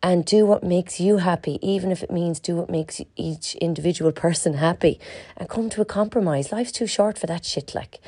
And 0.03 0.25
do 0.25 0.45
what 0.45 0.63
makes 0.63 0.99
you 0.99 1.17
happy, 1.17 1.59
even 1.61 1.91
if 1.91 2.01
it 2.01 2.11
means 2.11 2.39
do 2.39 2.55
what 2.55 2.69
makes 2.69 3.01
each 3.15 3.55
individual 3.55 4.11
person 4.11 4.55
happy, 4.55 4.99
and 5.37 5.47
come 5.47 5.69
to 5.69 5.81
a 5.81 5.85
compromise. 5.85 6.51
Life's 6.51 6.71
too 6.71 6.87
short 6.87 7.17
for 7.17 7.27
that 7.27 7.45
shit, 7.45 7.75
like 7.75 7.99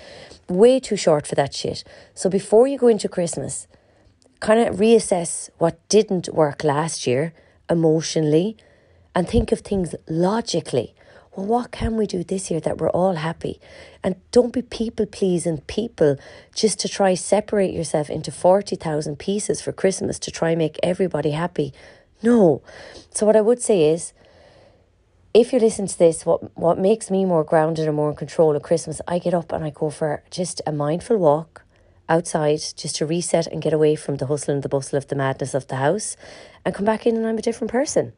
way 0.50 0.80
too 0.80 0.98
short 0.98 1.28
for 1.28 1.36
that 1.36 1.54
shit. 1.54 1.84
So 2.13 2.30
before 2.30 2.68
you 2.68 2.78
go 2.78 2.88
into 2.88 3.07
Christmas, 3.07 3.68
kind 4.40 4.60
of 4.60 4.75
reassess 4.78 5.50
what 5.57 5.88
didn't 5.88 6.34
work 6.34 6.63
last 6.63 7.06
year 7.07 7.34
emotionally 7.69 8.57
and 9.16 9.28
think 9.28 9.51
of 9.51 9.60
things 9.60 9.95
logically. 10.07 10.95
Well, 11.35 11.47
what 11.47 11.71
can 11.71 11.97
we 11.97 12.06
do 12.06 12.24
this 12.24 12.51
year 12.51 12.59
that 12.59 12.77
we're 12.77 12.91
all 12.91 13.15
happy? 13.15 13.59
And 14.03 14.15
don't 14.31 14.53
be 14.53 14.62
people 14.62 15.07
pleasing 15.07 15.62
people 15.62 16.18
just 16.53 16.80
to 16.81 16.89
try 16.89 17.15
separate 17.15 17.74
yourself 17.74 18.09
into 18.09 18.31
40,000 18.31 19.18
pieces 19.18 19.59
for 19.59 19.71
Christmas 19.71 20.19
to 20.19 20.31
try 20.31 20.53
make 20.53 20.77
everybody 20.83 21.31
happy. 21.31 21.73
No. 22.21 22.61
So 23.09 23.25
what 23.25 23.35
I 23.35 23.42
would 23.42 23.61
say 23.61 23.90
is 23.90 24.13
if 25.33 25.52
you 25.52 25.57
listen 25.57 25.87
to 25.87 25.97
this, 25.97 26.23
what 26.23 26.56
what 26.56 26.78
makes 26.78 27.09
me 27.09 27.25
more 27.25 27.44
grounded 27.44 27.87
and 27.87 27.95
more 27.95 28.11
in 28.11 28.16
control 28.16 28.56
of 28.56 28.61
Christmas, 28.61 29.02
I 29.07 29.18
get 29.18 29.33
up 29.33 29.52
and 29.52 29.63
I 29.66 29.71
go 29.71 29.90
for 29.90 30.21
just 30.30 30.61
a 30.68 30.71
mindful 30.71 31.18
walk 31.18 31.63
outside 32.07 32.59
just 32.78 32.97
to 32.97 33.07
reset 33.07 33.47
and 33.47 33.61
get 33.61 33.73
away 33.73 33.95
from 33.95 34.18
the 34.18 34.28
hustle 34.28 34.54
and 34.54 34.61
the 34.61 34.69
bustle 34.69 34.97
of 34.97 35.07
the 35.07 35.16
madness 35.16 35.56
of 35.56 35.68
the 35.68 35.78
house 35.78 36.16
and 36.63 36.75
come 36.75 36.85
back 36.85 37.07
in 37.07 37.16
and 37.16 37.25
I'm 37.25 37.40
a 37.40 37.42
different 37.42 37.71
person. 37.71 38.13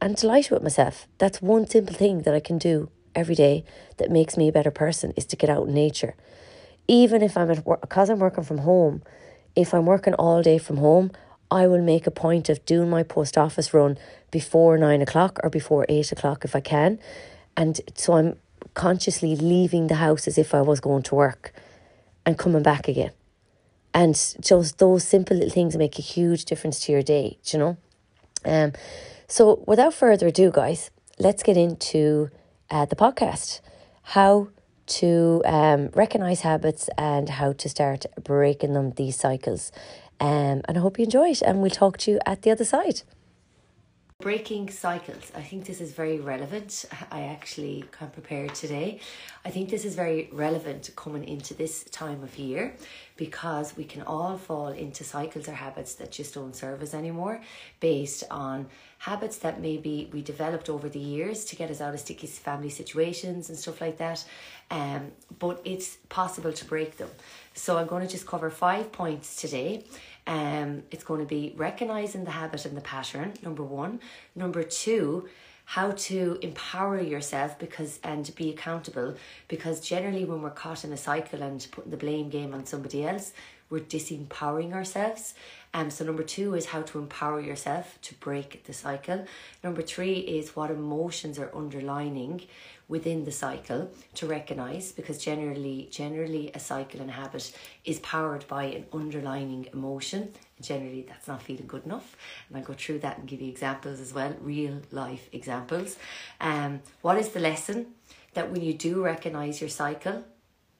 And 0.00 0.16
delighted 0.16 0.50
with 0.50 0.62
myself. 0.62 1.06
That's 1.18 1.40
one 1.40 1.66
simple 1.66 1.94
thing 1.94 2.22
that 2.22 2.34
I 2.34 2.40
can 2.40 2.58
do 2.58 2.90
every 3.14 3.34
day 3.34 3.64
that 3.96 4.10
makes 4.10 4.36
me 4.36 4.48
a 4.48 4.52
better 4.52 4.70
person 4.70 5.12
is 5.16 5.24
to 5.26 5.36
get 5.36 5.48
out 5.48 5.68
in 5.68 5.74
nature. 5.74 6.14
Even 6.86 7.22
if 7.22 7.36
I'm 7.36 7.50
at 7.50 7.64
work 7.64 7.80
because 7.80 8.10
I'm 8.10 8.18
working 8.18 8.44
from 8.44 8.58
home, 8.58 9.02
if 9.56 9.72
I'm 9.72 9.86
working 9.86 10.14
all 10.14 10.42
day 10.42 10.58
from 10.58 10.76
home, 10.76 11.12
I 11.50 11.66
will 11.66 11.82
make 11.82 12.06
a 12.06 12.10
point 12.10 12.48
of 12.48 12.64
doing 12.66 12.90
my 12.90 13.02
post 13.02 13.38
office 13.38 13.72
run 13.72 13.96
before 14.30 14.76
nine 14.76 15.00
o'clock 15.00 15.38
or 15.42 15.50
before 15.50 15.86
eight 15.88 16.10
o'clock 16.12 16.44
if 16.44 16.56
I 16.56 16.60
can. 16.60 16.98
And 17.56 17.80
so 17.94 18.14
I'm 18.14 18.36
consciously 18.74 19.36
leaving 19.36 19.86
the 19.86 19.96
house 19.96 20.26
as 20.26 20.36
if 20.36 20.54
I 20.54 20.60
was 20.60 20.80
going 20.80 21.02
to 21.04 21.14
work 21.14 21.52
and 22.26 22.36
coming 22.36 22.62
back 22.62 22.88
again. 22.88 23.12
And 23.92 24.14
just 24.40 24.78
those 24.78 25.04
simple 25.04 25.36
little 25.36 25.52
things 25.52 25.76
make 25.76 25.98
a 25.98 26.02
huge 26.02 26.46
difference 26.46 26.80
to 26.80 26.92
your 26.92 27.02
day, 27.02 27.38
you 27.44 27.58
know? 27.58 27.76
Um, 28.44 28.72
so 29.34 29.64
without 29.66 29.92
further 29.92 30.28
ado, 30.28 30.52
guys, 30.52 30.92
let's 31.18 31.42
get 31.42 31.56
into 31.56 32.30
uh, 32.70 32.84
the 32.84 32.94
podcast. 32.94 33.62
How 34.04 34.50
to 34.86 35.42
um, 35.44 35.90
recognize 35.92 36.42
habits 36.42 36.88
and 36.96 37.28
how 37.28 37.52
to 37.54 37.68
start 37.68 38.06
breaking 38.22 38.74
them, 38.74 38.92
these 38.92 39.16
cycles. 39.16 39.72
Um, 40.20 40.62
and 40.68 40.78
I 40.78 40.80
hope 40.80 41.00
you 41.00 41.04
enjoy 41.06 41.30
it, 41.30 41.42
and 41.42 41.60
we'll 41.60 41.72
talk 41.72 41.98
to 41.98 42.12
you 42.12 42.20
at 42.24 42.42
the 42.42 42.52
other 42.52 42.64
side. 42.64 43.02
Breaking 44.20 44.70
cycles. 44.70 45.32
I 45.34 45.42
think 45.42 45.66
this 45.66 45.80
is 45.80 45.92
very 45.92 46.20
relevant. 46.20 46.84
I 47.10 47.22
actually 47.22 47.84
of 48.06 48.12
prepared 48.12 48.54
today. 48.54 49.00
I 49.44 49.50
think 49.50 49.70
this 49.70 49.84
is 49.84 49.96
very 49.96 50.30
relevant 50.32 50.90
coming 50.94 51.24
into 51.24 51.52
this 51.52 51.82
time 51.90 52.22
of 52.22 52.38
year 52.38 52.76
because 53.16 53.76
we 53.76 53.82
can 53.82 54.02
all 54.02 54.38
fall 54.38 54.68
into 54.68 55.02
cycles 55.02 55.48
or 55.48 55.52
habits 55.52 55.96
that 55.96 56.12
just 56.12 56.32
don't 56.32 56.54
serve 56.54 56.80
us 56.80 56.94
anymore 56.94 57.42
based 57.80 58.22
on 58.30 58.68
habits 58.98 59.38
that 59.38 59.60
maybe 59.60 60.08
we 60.12 60.22
developed 60.22 60.70
over 60.70 60.88
the 60.88 60.98
years 61.00 61.44
to 61.46 61.56
get 61.56 61.68
us 61.70 61.80
out 61.80 61.92
of 61.92 61.98
sticky 62.00 62.28
family 62.28 62.70
situations 62.70 63.48
and 63.48 63.58
stuff 63.58 63.80
like 63.80 63.98
that. 63.98 64.24
Um, 64.70 65.10
but 65.40 65.60
it's 65.64 65.96
possible 66.08 66.52
to 66.52 66.64
break 66.64 66.98
them. 66.98 67.10
So 67.52 67.76
I'm 67.78 67.86
going 67.86 68.06
to 68.06 68.10
just 68.10 68.26
cover 68.26 68.48
five 68.48 68.92
points 68.92 69.36
today 69.36 69.84
Um, 70.26 70.82
it's 70.90 71.04
going 71.04 71.20
to 71.20 71.26
be 71.26 71.52
recognizing 71.56 72.24
the 72.24 72.30
habit 72.30 72.64
and 72.64 72.76
the 72.76 72.80
pattern, 72.80 73.34
number 73.42 73.62
one. 73.62 74.00
Number 74.34 74.62
two, 74.62 75.28
how 75.66 75.92
to 75.92 76.38
empower 76.42 77.00
yourself 77.00 77.58
because 77.58 77.98
and 78.04 78.34
be 78.34 78.50
accountable 78.50 79.14
because 79.48 79.80
generally 79.80 80.24
when 80.24 80.42
we're 80.42 80.50
caught 80.50 80.84
in 80.84 80.92
a 80.92 80.96
cycle 80.96 81.42
and 81.42 81.66
putting 81.70 81.90
the 81.90 81.96
blame 81.96 82.28
game 82.28 82.52
on 82.52 82.66
somebody 82.66 83.06
else 83.06 83.32
we're 83.70 83.80
disempowering 83.80 84.72
ourselves. 84.72 85.34
Um, 85.72 85.90
so 85.90 86.04
number 86.04 86.22
two 86.22 86.54
is 86.54 86.66
how 86.66 86.82
to 86.82 86.98
empower 86.98 87.40
yourself 87.40 87.98
to 88.02 88.14
break 88.14 88.64
the 88.64 88.72
cycle. 88.72 89.26
Number 89.64 89.82
three 89.82 90.18
is 90.18 90.54
what 90.54 90.70
emotions 90.70 91.38
are 91.38 91.50
underlining 91.54 92.42
within 92.88 93.24
the 93.24 93.32
cycle 93.32 93.90
to 94.14 94.26
recognize 94.26 94.92
because 94.92 95.22
generally 95.22 95.88
generally 95.90 96.50
a 96.54 96.58
cycle 96.58 97.00
and 97.00 97.10
habit 97.10 97.52
is 97.84 97.98
powered 98.00 98.46
by 98.46 98.64
an 98.64 98.84
underlining 98.92 99.66
emotion. 99.72 100.32
Generally 100.60 101.06
that's 101.08 101.26
not 101.26 101.42
feeling 101.42 101.66
good 101.66 101.84
enough. 101.84 102.16
And 102.48 102.58
i'll 102.58 102.64
go 102.64 102.74
through 102.74 103.00
that 103.00 103.18
and 103.18 103.28
give 103.28 103.40
you 103.40 103.48
examples 103.48 104.00
as 104.00 104.12
well 104.12 104.34
real 104.40 104.80
life 104.90 105.28
examples. 105.32 105.96
Um 106.40 106.80
what 107.00 107.18
is 107.18 107.30
the 107.30 107.40
lesson? 107.40 107.86
That 108.34 108.50
when 108.50 108.62
you 108.62 108.74
do 108.74 109.02
recognize 109.02 109.60
your 109.60 109.70
cycle 109.70 110.24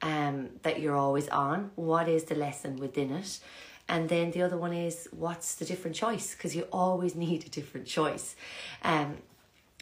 um 0.01 0.49
that 0.61 0.79
you're 0.79 0.97
always 0.97 1.27
on 1.29 1.71
what 1.75 2.07
is 2.07 2.25
the 2.25 2.35
lesson 2.35 2.77
within 2.77 3.11
it? 3.11 3.39
And 3.87 4.09
then 4.09 4.31
the 4.31 4.41
other 4.41 4.57
one 4.57 4.73
is 4.73 5.07
what's 5.11 5.55
the 5.55 5.65
different 5.65 5.95
choice? 5.95 6.35
Because 6.35 6.55
you 6.55 6.67
always 6.71 7.15
need 7.25 7.45
a 7.45 7.49
different 7.49 7.87
choice. 7.87 8.35
Um 8.83 9.17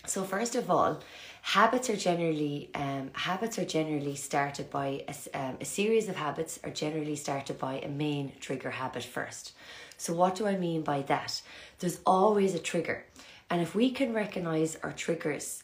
so 0.06 0.24
first 0.24 0.56
of 0.56 0.70
all 0.70 1.02
habits 1.44 1.90
are 1.90 1.98
generally 1.98 2.70
um, 2.74 3.12
habits 3.12 3.60
are 3.60 3.66
generally 3.66 4.16
started 4.16 4.70
by 4.70 5.04
a, 5.10 5.38
um, 5.38 5.58
a 5.60 5.66
series 5.66 6.08
of 6.08 6.16
habits 6.16 6.58
are 6.64 6.70
generally 6.72 7.18
started 7.18 7.60
by 7.60 7.80
a 7.80 7.90
main 7.90 8.32
trigger 8.40 8.72
habit 8.72 9.04
first. 9.04 9.52
So 9.98 10.14
what 10.14 10.36
do 10.36 10.48
i 10.48 10.56
mean 10.56 10.84
by 10.84 11.02
that? 11.04 11.42
There's 11.80 12.00
always 12.06 12.56
a 12.56 12.60
trigger. 12.60 13.04
And 13.50 13.62
if 13.62 13.76
we 13.76 13.92
can 13.92 14.14
recognize 14.14 14.78
our 14.84 14.94
triggers 14.94 15.64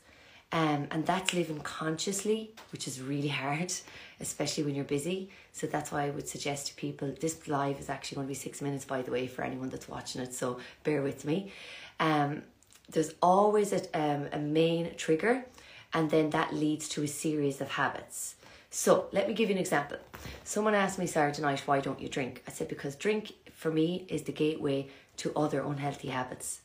um, 0.52 0.88
and 0.92 1.06
that's 1.06 1.34
living 1.34 1.62
consciously 1.62 2.52
which 2.74 2.86
is 2.86 3.02
really 3.02 3.28
hard 3.44 3.72
especially 4.20 4.66
when 4.66 4.76
you're 4.76 4.84
busy. 4.84 5.30
So 5.54 5.66
that's 5.66 5.94
why 5.94 6.04
i 6.04 6.10
would 6.10 6.28
suggest 6.28 6.68
to 6.68 6.74
people 6.76 7.16
this 7.22 7.48
live 7.48 7.80
is 7.80 7.90
actually 7.90 8.18
going 8.18 8.28
to 8.28 8.32
be 8.32 8.36
six 8.48 8.62
minutes 8.62 8.84
by 8.84 9.02
the 9.02 9.12
way 9.12 9.28
for 9.28 9.44
anyone 9.44 9.70
that's 9.70 9.88
watching 9.88 10.22
it 10.22 10.34
so 10.34 10.60
bear 10.84 11.02
with 11.02 11.24
me. 11.24 11.54
Um, 12.02 12.44
there's 12.92 13.14
always 13.22 13.72
a, 13.72 13.82
um, 13.94 14.28
a 14.34 14.40
main 14.40 14.96
trigger 14.96 15.46
and 15.94 16.10
then 16.10 16.30
that 16.32 16.54
leads 16.54 16.88
to 16.90 17.04
a 17.04 17.08
series 17.08 17.62
of 17.62 17.70
habits. 17.72 18.36
So 18.70 19.08
let 19.12 19.28
me 19.28 19.34
give 19.34 19.50
you 19.50 19.56
an 19.56 19.62
example. 19.62 19.98
Someone 20.44 20.76
asked 20.76 21.00
me 21.00 21.08
Saturday 21.08 21.42
night, 21.42 21.64
why 21.66 21.80
don't 21.80 22.00
you 22.00 22.08
drink? 22.08 22.44
I 22.48 22.52
said, 22.52 22.68
because 22.68 22.96
drink 22.96 23.34
for 23.52 23.72
me 23.72 24.06
is 24.08 24.24
the 24.24 24.32
gateway 24.32 24.88
to 25.18 25.34
other 25.36 25.62
unhealthy 25.62 26.10
habits. 26.10 26.62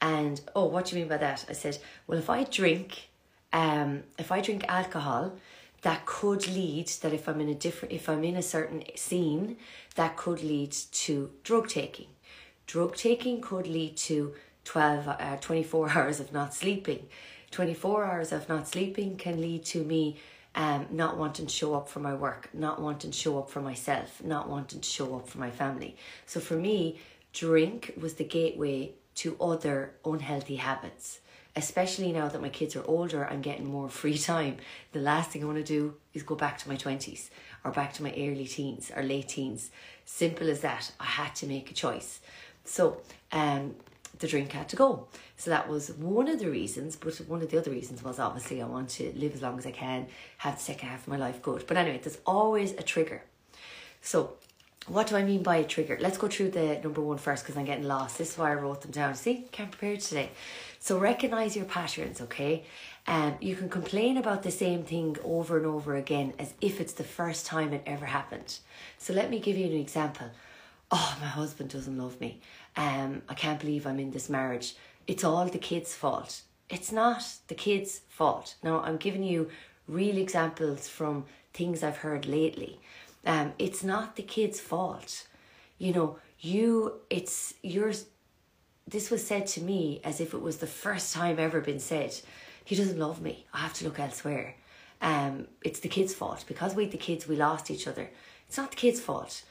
And 0.00 0.40
oh, 0.56 0.64
what 0.64 0.86
do 0.86 0.96
you 0.96 1.02
mean 1.02 1.08
by 1.08 1.18
that? 1.18 1.44
I 1.48 1.52
said, 1.52 1.78
well, 2.06 2.18
if 2.18 2.30
I 2.30 2.44
drink, 2.44 3.08
um, 3.52 4.02
if 4.18 4.32
I 4.32 4.40
drink 4.40 4.64
alcohol, 4.66 5.34
that 5.82 6.06
could 6.06 6.48
lead 6.48 6.88
that 7.02 7.12
if 7.12 7.28
I'm 7.28 7.40
in 7.40 7.48
a 7.48 7.54
different, 7.54 7.92
if 7.92 8.08
I'm 8.08 8.24
in 8.24 8.36
a 8.36 8.42
certain 8.42 8.82
scene, 8.96 9.56
that 9.96 10.16
could 10.16 10.42
lead 10.42 10.72
to 10.72 11.30
drug 11.44 11.68
taking. 11.68 12.06
Drug 12.66 12.96
taking 12.96 13.40
could 13.40 13.66
lead 13.66 13.96
to 13.98 14.34
12, 14.64 15.08
uh, 15.08 15.36
24 15.40 15.90
hours 15.94 16.20
of 16.20 16.32
not 16.32 16.54
sleeping. 16.54 17.08
24 17.52 18.04
hours 18.04 18.32
of 18.32 18.48
not 18.48 18.66
sleeping 18.66 19.16
can 19.16 19.40
lead 19.40 19.64
to 19.66 19.84
me 19.84 20.16
um, 20.54 20.86
not 20.90 21.16
wanting 21.16 21.46
to 21.46 21.52
show 21.52 21.74
up 21.74 21.88
for 21.88 22.00
my 22.00 22.14
work, 22.14 22.50
not 22.52 22.80
wanting 22.80 23.10
to 23.10 23.16
show 23.16 23.38
up 23.38 23.48
for 23.48 23.60
myself, 23.60 24.22
not 24.22 24.48
wanting 24.48 24.80
to 24.80 24.88
show 24.88 25.16
up 25.16 25.28
for 25.28 25.38
my 25.38 25.50
family. 25.50 25.96
So 26.26 26.40
for 26.40 26.54
me, 26.54 26.98
drink 27.32 27.94
was 27.98 28.14
the 28.14 28.24
gateway 28.24 28.92
to 29.16 29.36
other 29.40 29.94
unhealthy 30.04 30.56
habits. 30.56 31.20
Especially 31.54 32.12
now 32.12 32.28
that 32.28 32.40
my 32.40 32.48
kids 32.48 32.76
are 32.76 32.84
older, 32.86 33.26
I'm 33.26 33.42
getting 33.42 33.66
more 33.66 33.88
free 33.90 34.16
time. 34.16 34.56
The 34.92 35.00
last 35.00 35.30
thing 35.30 35.42
I 35.42 35.46
want 35.46 35.58
to 35.58 35.64
do 35.64 35.94
is 36.14 36.22
go 36.22 36.34
back 36.34 36.56
to 36.58 36.68
my 36.68 36.76
20s 36.76 37.28
or 37.62 37.70
back 37.70 37.92
to 37.94 38.02
my 38.02 38.10
early 38.12 38.46
teens 38.46 38.90
or 38.94 39.02
late 39.02 39.28
teens. 39.28 39.70
Simple 40.06 40.48
as 40.48 40.60
that. 40.60 40.92
I 40.98 41.04
had 41.04 41.34
to 41.36 41.46
make 41.46 41.70
a 41.70 41.74
choice. 41.74 42.20
So, 42.64 43.02
um, 43.32 43.74
the 44.22 44.28
drink 44.28 44.52
had 44.52 44.68
to 44.70 44.76
go. 44.76 45.08
So 45.36 45.50
that 45.50 45.68
was 45.68 45.92
one 45.92 46.28
of 46.28 46.38
the 46.38 46.48
reasons, 46.48 46.96
but 46.96 47.14
one 47.28 47.42
of 47.42 47.50
the 47.50 47.58
other 47.58 47.70
reasons 47.70 48.02
was 48.02 48.18
obviously 48.18 48.62
I 48.62 48.66
want 48.66 48.88
to 48.90 49.12
live 49.14 49.34
as 49.34 49.42
long 49.42 49.58
as 49.58 49.66
I 49.66 49.72
can, 49.72 50.06
have 50.38 50.56
the 50.56 50.62
second 50.62 50.88
half 50.88 51.02
of 51.02 51.08
my 51.08 51.18
life 51.18 51.42
good. 51.42 51.66
But 51.66 51.76
anyway, 51.76 52.00
there's 52.02 52.18
always 52.24 52.72
a 52.72 52.82
trigger. 52.82 53.22
So 54.00 54.34
what 54.86 55.08
do 55.08 55.16
I 55.16 55.24
mean 55.24 55.42
by 55.42 55.56
a 55.56 55.64
trigger? 55.64 55.98
Let's 56.00 56.18
go 56.18 56.28
through 56.28 56.52
the 56.52 56.80
number 56.82 57.00
one 57.00 57.18
first 57.18 57.44
because 57.44 57.56
I'm 57.56 57.64
getting 57.64 57.86
lost. 57.86 58.16
This 58.16 58.32
is 58.32 58.38
why 58.38 58.52
I 58.52 58.54
wrote 58.54 58.80
them 58.82 58.92
down. 58.92 59.14
See, 59.14 59.44
can't 59.52 59.70
prepare 59.70 59.96
today. 59.96 60.30
So 60.78 60.98
recognize 60.98 61.54
your 61.54 61.66
patterns, 61.66 62.20
okay? 62.20 62.64
Um, 63.06 63.34
you 63.40 63.56
can 63.56 63.68
complain 63.68 64.16
about 64.16 64.44
the 64.44 64.50
same 64.50 64.84
thing 64.84 65.16
over 65.24 65.56
and 65.56 65.66
over 65.66 65.96
again 65.96 66.32
as 66.38 66.54
if 66.60 66.80
it's 66.80 66.92
the 66.94 67.04
first 67.04 67.46
time 67.46 67.72
it 67.72 67.82
ever 67.86 68.06
happened. 68.06 68.58
So 68.98 69.12
let 69.12 69.30
me 69.30 69.40
give 69.40 69.56
you 69.56 69.66
an 69.66 69.72
example. 69.72 70.30
Oh, 70.90 71.16
my 71.20 71.26
husband 71.26 71.70
doesn't 71.70 71.96
love 71.96 72.20
me 72.20 72.40
um, 72.76 73.22
I 73.28 73.34
can't 73.34 73.60
believe 73.60 73.86
I'm 73.86 74.00
in 74.00 74.10
this 74.10 74.30
marriage. 74.30 74.74
It's 75.06 75.24
all 75.24 75.46
the 75.46 75.58
kids' 75.58 75.94
fault. 75.94 76.42
It's 76.70 76.92
not 76.92 77.22
the 77.48 77.54
kids' 77.54 78.00
fault. 78.08 78.54
Now, 78.62 78.80
I'm 78.80 78.96
giving 78.96 79.22
you 79.22 79.50
real 79.86 80.16
examples 80.16 80.88
from 80.88 81.26
things 81.52 81.82
I've 81.82 81.98
heard 81.98 82.26
lately. 82.26 82.80
Um, 83.26 83.52
it's 83.58 83.84
not 83.84 84.16
the 84.16 84.22
kids' 84.22 84.60
fault. 84.60 85.26
You 85.78 85.92
know, 85.92 86.18
you, 86.40 87.00
it's 87.10 87.54
yours. 87.62 88.06
This 88.88 89.10
was 89.10 89.26
said 89.26 89.46
to 89.48 89.60
me 89.60 90.00
as 90.02 90.20
if 90.20 90.34
it 90.34 90.40
was 90.40 90.58
the 90.58 90.66
first 90.66 91.12
time 91.12 91.38
ever 91.38 91.60
been 91.60 91.80
said. 91.80 92.18
He 92.64 92.74
doesn't 92.74 92.98
love 92.98 93.20
me. 93.20 93.46
I 93.52 93.58
have 93.58 93.74
to 93.74 93.84
look 93.84 93.98
elsewhere. 93.98 94.54
Um, 95.00 95.48
it's 95.62 95.80
the 95.80 95.88
kids' 95.88 96.14
fault. 96.14 96.44
Because 96.46 96.74
we 96.74 96.86
the 96.86 96.96
kids, 96.96 97.28
we 97.28 97.36
lost 97.36 97.70
each 97.70 97.86
other. 97.86 98.10
It's 98.48 98.56
not 98.56 98.70
the 98.70 98.76
kids' 98.76 99.00
fault 99.00 99.42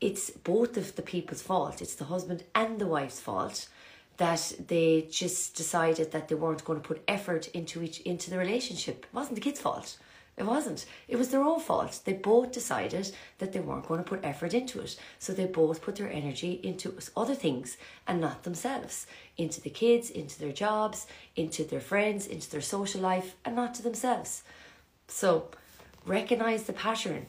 it's 0.00 0.30
both 0.30 0.76
of 0.76 0.96
the 0.96 1.02
people's 1.02 1.42
fault. 1.42 1.80
It's 1.80 1.94
the 1.94 2.04
husband 2.04 2.44
and 2.54 2.78
the 2.78 2.86
wife's 2.86 3.20
fault 3.20 3.68
that 4.16 4.52
they 4.68 5.06
just 5.10 5.54
decided 5.56 6.12
that 6.12 6.28
they 6.28 6.34
weren't 6.34 6.64
going 6.64 6.80
to 6.80 6.86
put 6.86 7.02
effort 7.06 7.48
into 7.48 7.82
each 7.82 8.00
into 8.00 8.30
the 8.30 8.38
relationship. 8.38 9.04
It 9.04 9.14
wasn't 9.14 9.36
the 9.36 9.40
kid's 9.42 9.60
fault. 9.60 9.98
It 10.36 10.44
wasn't. 10.44 10.84
It 11.08 11.16
was 11.16 11.30
their 11.30 11.42
own 11.42 11.60
fault. 11.60 12.00
They 12.04 12.12
both 12.12 12.52
decided 12.52 13.10
that 13.38 13.52
they 13.52 13.60
weren't 13.60 13.88
going 13.88 14.04
to 14.04 14.08
put 14.08 14.22
effort 14.22 14.52
into 14.52 14.80
it. 14.80 14.98
So 15.18 15.32
they 15.32 15.46
both 15.46 15.80
put 15.80 15.96
their 15.96 16.10
energy 16.10 16.60
into 16.62 16.94
other 17.16 17.34
things 17.34 17.78
and 18.06 18.20
not 18.20 18.42
themselves. 18.42 19.06
Into 19.38 19.62
the 19.62 19.70
kids, 19.70 20.10
into 20.10 20.38
their 20.38 20.52
jobs, 20.52 21.06
into 21.36 21.64
their 21.64 21.80
friends, 21.80 22.26
into 22.26 22.50
their 22.50 22.60
social 22.60 23.00
life, 23.00 23.34
and 23.46 23.56
not 23.56 23.74
to 23.76 23.82
themselves. 23.82 24.42
So 25.08 25.48
recognize 26.04 26.64
the 26.64 26.74
pattern 26.74 27.26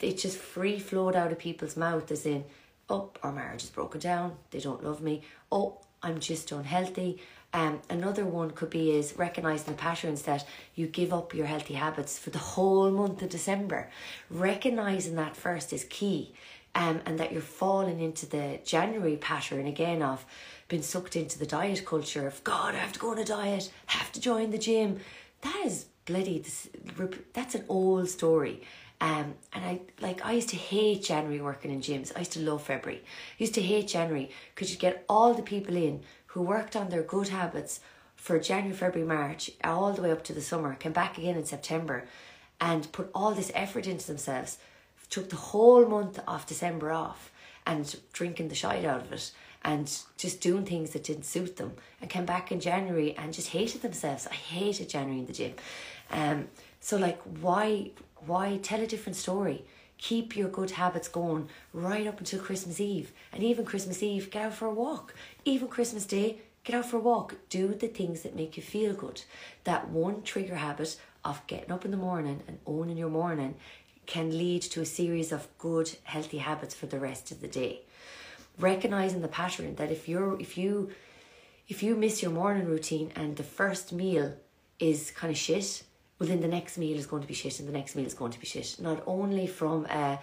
it 0.00 0.18
just 0.18 0.38
free 0.38 0.78
flowed 0.78 1.16
out 1.16 1.32
of 1.32 1.38
people's 1.38 1.76
mouth 1.76 2.10
as 2.10 2.26
in, 2.26 2.44
oh, 2.88 3.10
our 3.22 3.32
marriage 3.32 3.64
is 3.64 3.70
broken 3.70 4.00
down, 4.00 4.36
they 4.50 4.60
don't 4.60 4.84
love 4.84 5.00
me, 5.00 5.22
oh, 5.50 5.80
I'm 6.02 6.18
just 6.20 6.50
unhealthy. 6.52 7.20
Um, 7.54 7.80
another 7.90 8.24
one 8.24 8.50
could 8.50 8.70
be 8.70 8.92
is 8.92 9.14
recognizing 9.16 9.74
the 9.74 9.78
patterns 9.78 10.22
that 10.22 10.46
you 10.74 10.86
give 10.86 11.12
up 11.12 11.34
your 11.34 11.46
healthy 11.46 11.74
habits 11.74 12.18
for 12.18 12.30
the 12.30 12.38
whole 12.38 12.90
month 12.90 13.22
of 13.22 13.28
December. 13.28 13.90
Recognizing 14.30 15.16
that 15.16 15.36
first 15.36 15.72
is 15.72 15.84
key. 15.84 16.34
Um, 16.74 17.02
and 17.04 17.20
that 17.20 17.32
you're 17.32 17.42
falling 17.42 18.00
into 18.00 18.24
the 18.24 18.58
January 18.64 19.18
pattern 19.18 19.66
again 19.66 20.00
of 20.00 20.24
being 20.68 20.82
sucked 20.82 21.16
into 21.16 21.38
the 21.38 21.44
diet 21.44 21.84
culture 21.84 22.26
of 22.26 22.42
God, 22.44 22.74
I 22.74 22.78
have 22.78 22.92
to 22.92 22.98
go 22.98 23.10
on 23.10 23.18
a 23.18 23.26
diet, 23.26 23.70
have 23.84 24.10
to 24.12 24.20
join 24.20 24.50
the 24.52 24.56
gym. 24.56 24.98
That 25.42 25.64
is 25.66 25.84
bloody, 26.06 26.42
that's 27.34 27.54
an 27.54 27.66
old 27.68 28.08
story. 28.08 28.62
Um, 29.02 29.34
and 29.52 29.64
I 29.64 29.80
like 30.00 30.24
I 30.24 30.30
used 30.32 30.50
to 30.50 30.56
hate 30.56 31.02
January 31.02 31.40
working 31.40 31.72
in 31.72 31.80
gyms. 31.80 32.12
I 32.14 32.20
used 32.20 32.34
to 32.34 32.40
love 32.40 32.62
February. 32.62 33.02
I 33.02 33.36
used 33.36 33.54
to 33.54 33.60
hate 33.62 33.88
January 33.88 34.30
because 34.54 34.70
you'd 34.70 34.78
get 34.78 35.04
all 35.08 35.34
the 35.34 35.42
people 35.42 35.74
in 35.74 36.02
who 36.26 36.40
worked 36.40 36.76
on 36.76 36.88
their 36.88 37.02
good 37.02 37.28
habits 37.28 37.80
for 38.14 38.38
January, 38.38 38.76
February, 38.76 39.08
March, 39.08 39.50
all 39.64 39.92
the 39.92 40.02
way 40.02 40.12
up 40.12 40.22
to 40.24 40.32
the 40.32 40.40
summer, 40.40 40.76
came 40.76 40.92
back 40.92 41.18
again 41.18 41.36
in 41.36 41.44
September 41.44 42.04
and 42.60 42.92
put 42.92 43.10
all 43.12 43.32
this 43.32 43.50
effort 43.56 43.88
into 43.88 44.06
themselves, 44.06 44.58
took 45.10 45.28
the 45.30 45.36
whole 45.50 45.84
month 45.84 46.20
of 46.28 46.46
December 46.46 46.92
off 46.92 47.32
and 47.66 47.96
drinking 48.12 48.48
the 48.50 48.54
shite 48.54 48.84
out 48.84 49.00
of 49.00 49.12
it 49.12 49.32
and 49.64 49.98
just 50.16 50.40
doing 50.40 50.64
things 50.64 50.90
that 50.90 51.02
didn't 51.02 51.24
suit 51.24 51.56
them 51.56 51.72
and 52.00 52.08
came 52.08 52.24
back 52.24 52.52
in 52.52 52.60
January 52.60 53.16
and 53.18 53.34
just 53.34 53.48
hated 53.48 53.82
themselves. 53.82 54.28
I 54.28 54.34
hated 54.34 54.88
January 54.88 55.18
in 55.18 55.26
the 55.26 55.32
gym. 55.32 55.54
Um, 56.12 56.48
so 56.78 56.96
like 56.98 57.20
why 57.40 57.90
why 58.26 58.58
tell 58.62 58.80
a 58.80 58.86
different 58.86 59.16
story? 59.16 59.64
Keep 59.98 60.36
your 60.36 60.48
good 60.48 60.72
habits 60.72 61.08
going 61.08 61.48
right 61.72 62.06
up 62.06 62.18
until 62.18 62.40
Christmas 62.40 62.80
Eve. 62.80 63.12
And 63.32 63.42
even 63.42 63.64
Christmas 63.64 64.02
Eve, 64.02 64.30
get 64.30 64.46
out 64.46 64.54
for 64.54 64.66
a 64.66 64.74
walk. 64.74 65.14
Even 65.44 65.68
Christmas 65.68 66.04
Day, 66.04 66.38
get 66.64 66.74
out 66.76 66.86
for 66.86 66.96
a 66.96 67.00
walk. 67.00 67.36
Do 67.48 67.68
the 67.68 67.88
things 67.88 68.22
that 68.22 68.34
make 68.34 68.56
you 68.56 68.62
feel 68.62 68.94
good. 68.94 69.22
That 69.64 69.88
one 69.90 70.22
trigger 70.22 70.56
habit 70.56 70.96
of 71.24 71.46
getting 71.46 71.70
up 71.70 71.84
in 71.84 71.92
the 71.92 71.96
morning 71.96 72.42
and 72.48 72.58
owning 72.66 72.96
your 72.96 73.10
morning 73.10 73.54
can 74.06 74.36
lead 74.36 74.62
to 74.62 74.80
a 74.80 74.86
series 74.86 75.30
of 75.30 75.46
good, 75.58 75.90
healthy 76.02 76.38
habits 76.38 76.74
for 76.74 76.86
the 76.86 76.98
rest 76.98 77.30
of 77.30 77.40
the 77.40 77.48
day. 77.48 77.82
recognizing 78.58 79.22
the 79.22 79.28
pattern 79.28 79.76
that 79.76 79.90
if 79.90 80.08
you're 80.08 80.38
if 80.40 80.56
you 80.58 80.90
if 81.68 81.82
you 81.82 81.94
miss 81.96 82.22
your 82.22 82.30
morning 82.30 82.66
routine 82.66 83.12
and 83.16 83.36
the 83.36 83.42
first 83.42 83.92
meal 83.92 84.34
is 84.78 85.10
kind 85.12 85.30
of 85.30 85.38
shit, 85.38 85.82
well 86.22 86.28
then 86.28 86.40
the 86.40 86.46
next 86.46 86.78
meal 86.78 86.96
is 86.96 87.06
going 87.06 87.20
to 87.20 87.26
be 87.26 87.34
shit 87.34 87.58
and 87.58 87.68
the 87.68 87.72
next 87.72 87.96
meal 87.96 88.06
is 88.06 88.14
going 88.14 88.30
to 88.30 88.38
be 88.38 88.46
shit. 88.46 88.76
Not 88.78 89.02
only 89.06 89.48
from 89.48 89.86
a 89.86 90.20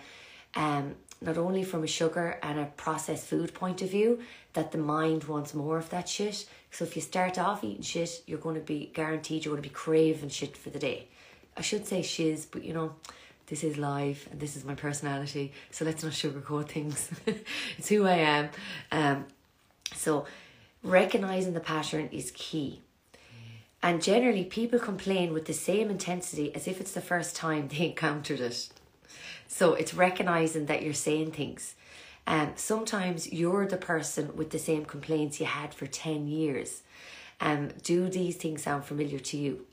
um 0.55 0.95
not 1.21 1.37
only 1.37 1.65
from 1.65 1.83
a 1.83 1.87
sugar 1.87 2.39
and 2.41 2.57
a 2.57 2.67
processed 2.77 3.25
food 3.25 3.53
point 3.53 3.81
of 3.81 3.89
view, 3.89 4.19
that 4.53 4.71
the 4.71 4.77
mind 4.77 5.25
wants 5.25 5.53
more 5.53 5.77
of 5.77 5.89
that 5.89 6.07
shit. 6.07 6.47
So 6.71 6.85
if 6.85 6.95
you 6.95 7.01
start 7.01 7.37
off 7.37 7.65
eating 7.65 7.81
shit, 7.81 8.23
you're 8.25 8.39
going 8.39 8.55
to 8.55 8.61
be 8.61 8.89
guaranteed 8.93 9.43
you're 9.43 9.53
going 9.53 9.61
to 9.61 9.69
be 9.69 9.75
craving 9.75 10.29
shit 10.29 10.55
for 10.55 10.69
the 10.69 10.79
day. 10.79 11.09
I 11.57 11.61
should 11.61 11.85
say 11.85 12.01
shiz, 12.01 12.45
but 12.45 12.63
you 12.63 12.73
know, 12.73 12.95
this 13.47 13.65
is 13.65 13.77
live 13.77 14.25
and 14.31 14.39
this 14.39 14.55
is 14.55 14.63
my 14.63 14.75
personality. 14.75 15.51
So 15.71 15.83
let's 15.83 16.01
not 16.01 16.13
sugarcoat 16.13 16.69
things. 16.69 17.09
it's 17.77 17.89
who 17.89 18.05
I 18.05 18.13
am. 18.13 18.49
Um, 18.93 19.25
so 19.93 20.25
recognizing 20.81 21.53
the 21.53 21.59
pattern 21.59 22.07
is 22.13 22.31
key. 22.33 22.83
And 23.81 24.01
generally, 24.03 24.43
people 24.43 24.79
complain 24.79 25.33
with 25.33 25.45
the 25.45 25.53
same 25.53 25.89
intensity 25.89 26.53
as 26.53 26.67
if 26.67 26.81
it's 26.81 26.91
the 26.91 27.01
first 27.01 27.35
time 27.35 27.67
they 27.67 27.85
encountered 27.89 28.39
it. 28.39 28.69
So 29.47 29.73
it's 29.73 29.93
recognizing 29.93 30.65
that 30.67 30.83
you're 30.83 30.93
saying 30.93 31.31
things. 31.31 31.75
Um, 32.27 32.51
sometimes 32.55 33.31
you're 33.33 33.65
the 33.65 33.77
person 33.77 34.35
with 34.35 34.51
the 34.51 34.59
same 34.59 34.85
complaints 34.85 35.39
you 35.39 35.47
had 35.47 35.73
for 35.73 35.87
10 35.87 36.27
years. 36.27 36.83
Um, 37.41 37.69
do 37.81 38.09
these 38.09 38.35
things 38.35 38.63
sound 38.63 38.85
familiar 38.85 39.17
to 39.19 39.37
you? 39.37 39.65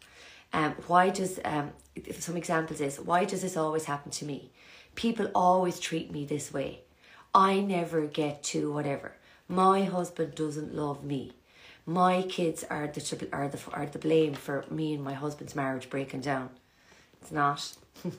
Um, 0.52 0.74
why 0.86 1.10
does 1.10 1.38
um, 1.44 1.72
some 2.18 2.36
examples 2.36 2.80
is 2.80 2.98
why 2.98 3.24
does 3.24 3.42
this 3.42 3.56
always 3.56 3.84
happen 3.84 4.10
to 4.12 4.24
me? 4.24 4.50
People 4.94 5.30
always 5.34 5.78
treat 5.78 6.10
me 6.10 6.24
this 6.24 6.52
way. 6.52 6.80
I 7.34 7.60
never 7.60 8.06
get 8.06 8.42
to 8.44 8.72
whatever. 8.72 9.16
My 9.48 9.84
husband 9.84 10.34
doesn't 10.34 10.74
love 10.74 11.04
me. 11.04 11.34
My 11.88 12.22
kids 12.22 12.64
are 12.68 12.88
the 12.88 13.28
are 13.32 13.48
the 13.48 13.60
are 13.72 13.86
the 13.86 14.00
blame 14.00 14.34
for 14.34 14.64
me 14.68 14.92
and 14.92 15.04
my 15.04 15.14
husband's 15.14 15.54
marriage 15.54 15.88
breaking 15.88 16.22
down. 16.22 16.50
It's 17.22 17.30
not. 17.30 17.76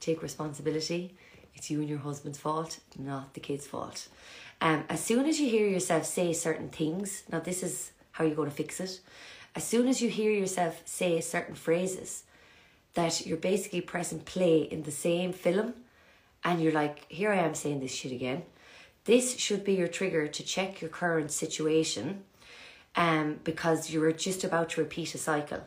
Take 0.00 0.22
responsibility. 0.22 1.14
It's 1.54 1.70
you 1.70 1.80
and 1.80 1.88
your 1.88 2.00
husband's 2.00 2.38
fault, 2.38 2.78
not 2.98 3.32
the 3.32 3.40
kid's 3.40 3.66
fault. 3.66 4.08
Um, 4.60 4.84
as 4.90 5.02
soon 5.02 5.24
as 5.24 5.40
you 5.40 5.48
hear 5.48 5.66
yourself 5.66 6.04
say 6.04 6.34
certain 6.34 6.68
things, 6.68 7.22
now 7.32 7.40
this 7.40 7.62
is 7.62 7.92
how 8.12 8.24
you're 8.24 8.36
going 8.36 8.50
to 8.50 8.54
fix 8.54 8.78
it. 8.80 9.00
As 9.54 9.64
soon 9.64 9.88
as 9.88 10.02
you 10.02 10.10
hear 10.10 10.30
yourself 10.30 10.82
say 10.84 11.18
certain 11.22 11.54
phrases, 11.54 12.24
that 12.92 13.26
you're 13.26 13.38
basically 13.38 13.80
pressing 13.80 14.20
play 14.20 14.60
in 14.60 14.82
the 14.82 14.90
same 14.90 15.32
film, 15.32 15.72
and 16.44 16.62
you're 16.62 16.72
like, 16.72 17.10
here 17.10 17.32
I 17.32 17.36
am 17.36 17.54
saying 17.54 17.80
this 17.80 17.94
shit 17.94 18.12
again. 18.12 18.42
This 19.04 19.38
should 19.38 19.64
be 19.64 19.74
your 19.74 19.88
trigger 19.88 20.28
to 20.28 20.42
check 20.42 20.82
your 20.82 20.90
current 20.90 21.30
situation 21.30 22.24
um, 22.96 23.40
because 23.44 23.90
you're 23.90 24.10
just 24.12 24.42
about 24.42 24.70
to 24.70 24.80
repeat 24.80 25.14
a 25.14 25.18
cycle. 25.18 25.60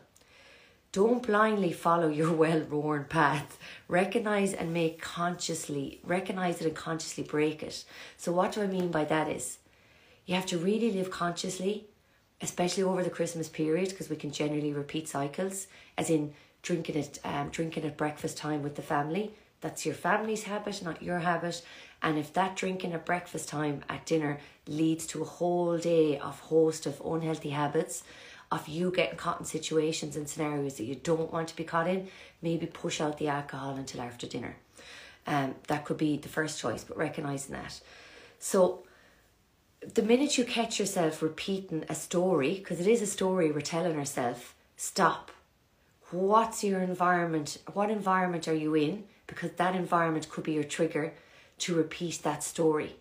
Don't 0.92 1.24
blindly 1.24 1.72
follow 1.72 2.08
your 2.08 2.32
well 2.44 2.60
worn 2.60 3.04
path. 3.04 3.58
Recognize 3.88 4.52
and 4.52 4.74
make 4.74 5.00
consciously, 5.00 6.00
recognize 6.04 6.60
it 6.60 6.66
and 6.66 6.76
consciously 6.76 7.24
break 7.24 7.62
it. 7.62 7.84
So, 8.16 8.32
what 8.32 8.52
do 8.52 8.62
I 8.62 8.66
mean 8.66 8.90
by 8.90 9.04
that 9.04 9.28
is 9.28 9.58
you 10.26 10.34
have 10.34 10.46
to 10.46 10.58
really 10.58 10.90
live 10.90 11.10
consciously, 11.10 11.86
especially 12.40 12.82
over 12.82 13.04
the 13.04 13.10
Christmas 13.10 13.48
period, 13.48 13.90
because 13.90 14.10
we 14.10 14.16
can 14.16 14.32
generally 14.32 14.72
repeat 14.72 15.08
cycles, 15.08 15.68
as 15.96 16.10
in 16.10 16.34
drinking 16.62 16.96
it, 16.96 17.18
um, 17.24 17.48
drinking 17.50 17.84
at 17.84 17.96
breakfast 17.96 18.36
time 18.36 18.62
with 18.62 18.74
the 18.74 18.82
family. 18.82 19.32
That's 19.60 19.84
your 19.84 19.94
family's 19.94 20.44
habit, 20.44 20.82
not 20.82 21.02
your 21.02 21.20
habit. 21.20 21.62
And 22.02 22.18
if 22.18 22.32
that 22.32 22.56
drinking 22.56 22.92
at 22.92 23.04
breakfast 23.04 23.48
time 23.48 23.84
at 23.88 24.06
dinner 24.06 24.38
leads 24.66 25.06
to 25.08 25.22
a 25.22 25.26
whole 25.26 25.76
day 25.78 26.18
of 26.18 26.40
host 26.40 26.86
of 26.86 27.00
unhealthy 27.04 27.50
habits, 27.50 28.02
of 28.50 28.66
you 28.66 28.90
getting 28.90 29.16
caught 29.16 29.38
in 29.38 29.46
situations 29.46 30.16
and 30.16 30.28
scenarios 30.28 30.74
that 30.76 30.84
you 30.84 30.96
don't 30.96 31.32
want 31.32 31.48
to 31.48 31.56
be 31.56 31.64
caught 31.64 31.86
in, 31.86 32.08
maybe 32.42 32.66
push 32.66 33.00
out 33.00 33.18
the 33.18 33.28
alcohol 33.28 33.76
until 33.76 34.00
after 34.00 34.26
dinner. 34.26 34.56
Um, 35.26 35.54
that 35.68 35.84
could 35.84 35.98
be 35.98 36.16
the 36.16 36.28
first 36.28 36.58
choice, 36.58 36.82
but 36.82 36.96
recognizing 36.96 37.54
that. 37.54 37.80
So, 38.38 38.84
the 39.94 40.02
minute 40.02 40.36
you 40.36 40.44
catch 40.44 40.78
yourself 40.78 41.22
repeating 41.22 41.84
a 41.88 41.94
story, 41.94 42.54
because 42.54 42.80
it 42.80 42.86
is 42.86 43.00
a 43.00 43.06
story 43.06 43.50
we're 43.50 43.60
telling 43.60 43.96
ourselves, 43.96 44.40
stop. 44.76 45.30
What's 46.10 46.64
your 46.64 46.80
environment? 46.80 47.58
What 47.72 47.90
environment 47.90 48.48
are 48.48 48.54
you 48.54 48.74
in? 48.74 49.04
Because 49.26 49.52
that 49.52 49.76
environment 49.76 50.28
could 50.28 50.44
be 50.44 50.52
your 50.52 50.64
trigger 50.64 51.14
to 51.60 51.74
repeat 51.74 52.20
that 52.22 52.42
story. 52.42 52.96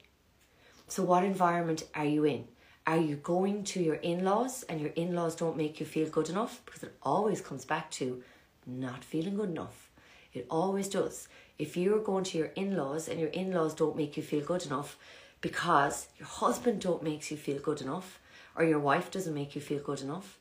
So, 0.88 1.04
what 1.04 1.24
environment 1.24 1.84
are 1.94 2.06
you 2.06 2.26
in? 2.26 2.48
Are 2.88 2.98
you 2.98 3.16
going 3.18 3.64
to 3.66 3.82
your 3.82 3.96
in 3.96 4.24
laws 4.24 4.64
and 4.64 4.82
your 4.82 4.92
in 4.92 5.14
laws 5.14 5.36
don't 5.36 5.58
make 5.58 5.80
you 5.80 5.86
feel 5.86 6.10
good 6.10 6.30
enough? 6.30 6.62
Because 6.66 6.84
it 6.84 6.96
always 7.04 7.42
comes 7.42 7.66
back 7.66 7.92
to 7.92 8.24
not 8.66 9.04
feeling 9.04 9.36
good 9.36 9.50
enough. 9.50 9.90
It 10.34 10.48
always 10.50 10.88
does. 10.88 11.28
If 11.58 11.78
you're 11.78 12.00
going 12.00 12.24
to 12.26 12.38
your 12.38 12.52
in 12.56 12.76
laws 12.76 13.08
and 13.08 13.20
your 13.20 13.30
in 13.30 13.52
laws 13.52 13.74
don't 13.74 13.98
make 13.98 14.18
you 14.18 14.24
feel 14.24 14.44
good 14.44 14.66
enough 14.66 14.98
because 15.42 16.08
your 16.18 16.28
husband 16.28 16.82
don't 16.82 17.04
makes 17.04 17.32
you 17.32 17.38
feel 17.38 17.60
good 17.60 17.82
enough 17.82 18.20
or 18.56 18.64
your 18.64 18.80
wife 18.80 19.12
doesn't 19.12 19.34
make 19.34 19.56
you 19.56 19.62
feel 19.62 19.80
good 19.80 20.02
enough, 20.02 20.38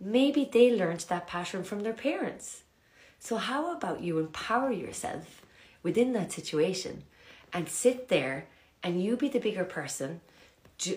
maybe 0.00 0.48
they 0.50 0.74
learned 0.74 1.04
that 1.08 1.26
pattern 1.26 1.64
from 1.64 1.80
their 1.80 1.92
parents. 1.92 2.62
So, 3.18 3.36
how 3.36 3.74
about 3.74 4.00
you 4.00 4.18
empower 4.18 4.70
yourself 4.70 5.42
within 5.82 6.12
that 6.12 6.32
situation 6.32 7.04
and 7.52 7.68
sit 7.68 8.08
there 8.08 8.46
and 8.82 9.02
you 9.02 9.16
be 9.16 9.28
the 9.28 9.40
bigger 9.40 9.64
person. 9.64 10.20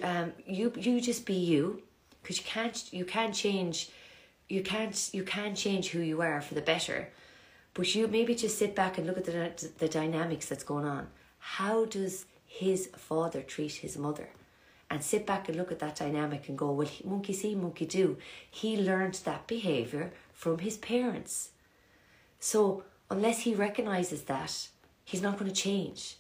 Um, 0.04 0.34
you 0.46 0.72
you 0.76 1.02
just 1.02 1.26
be 1.26 1.34
you 1.34 1.82
because 2.22 2.38
you 2.38 2.44
can't 2.46 2.94
you 2.94 3.06
can't 3.06 3.34
change 3.34 3.90
you 4.48 4.62
can't 4.62 5.10
you 5.14 5.24
can't 5.24 5.58
change 5.58 5.90
who 5.90 6.00
you 6.00 6.22
are 6.22 6.42
for 6.42 6.54
the 6.54 6.62
better. 6.62 7.10
But 7.74 7.96
you 7.96 8.08
maybe 8.08 8.36
just 8.36 8.60
sit 8.60 8.76
back 8.76 8.98
and 8.98 9.08
look 9.08 9.18
at 9.18 9.26
the 9.26 9.72
the 9.80 9.88
dynamics 9.88 10.46
that's 10.46 10.64
going 10.64 10.86
on. 10.86 11.08
How 11.40 11.86
does 11.86 12.26
his 12.46 12.88
father 12.96 13.42
treat 13.42 13.74
his 13.76 13.98
mother? 13.98 14.30
And 14.90 15.02
sit 15.02 15.26
back 15.26 15.48
and 15.48 15.58
look 15.58 15.72
at 15.72 15.80
that 15.80 15.96
dynamic 15.96 16.50
and 16.50 16.58
go 16.58 16.72
well 16.72 16.90
monkey 17.06 17.34
see 17.34 17.56
monkey 17.56 17.86
do. 17.86 18.18
He 18.50 18.76
learned 18.76 19.16
that 19.24 19.48
behavior 19.48 20.12
from 20.34 20.60
his 20.60 20.78
parents. 20.78 21.52
So 22.40 22.84
unless 23.10 23.42
he 23.42 23.56
recognizes 23.56 24.24
that 24.24 24.68
he's 25.06 25.22
not 25.22 25.40
going 25.40 25.50
to 25.50 25.56
change 25.56 26.18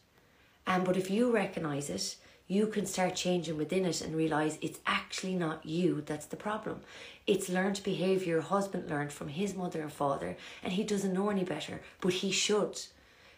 and 0.67 0.85
but 0.85 0.97
if 0.97 1.09
you 1.09 1.31
recognize 1.31 1.89
it 1.89 2.15
you 2.51 2.67
can 2.67 2.85
start 2.85 3.15
changing 3.15 3.55
within 3.55 3.85
it 3.85 4.01
and 4.01 4.13
realize 4.13 4.57
it's 4.61 4.81
actually 4.85 5.35
not 5.35 5.65
you 5.65 6.01
that's 6.05 6.25
the 6.25 6.35
problem. 6.35 6.81
It's 7.25 7.47
learned 7.47 7.81
behavior 7.81 8.33
your 8.33 8.41
husband 8.41 8.89
learned 8.89 9.13
from 9.13 9.29
his 9.29 9.55
mother 9.55 9.81
and 9.81 9.93
father, 9.93 10.35
and 10.61 10.73
he 10.73 10.83
doesn't 10.83 11.13
know 11.13 11.29
any 11.29 11.45
better, 11.45 11.79
but 12.01 12.11
he 12.11 12.29
should. 12.29 12.81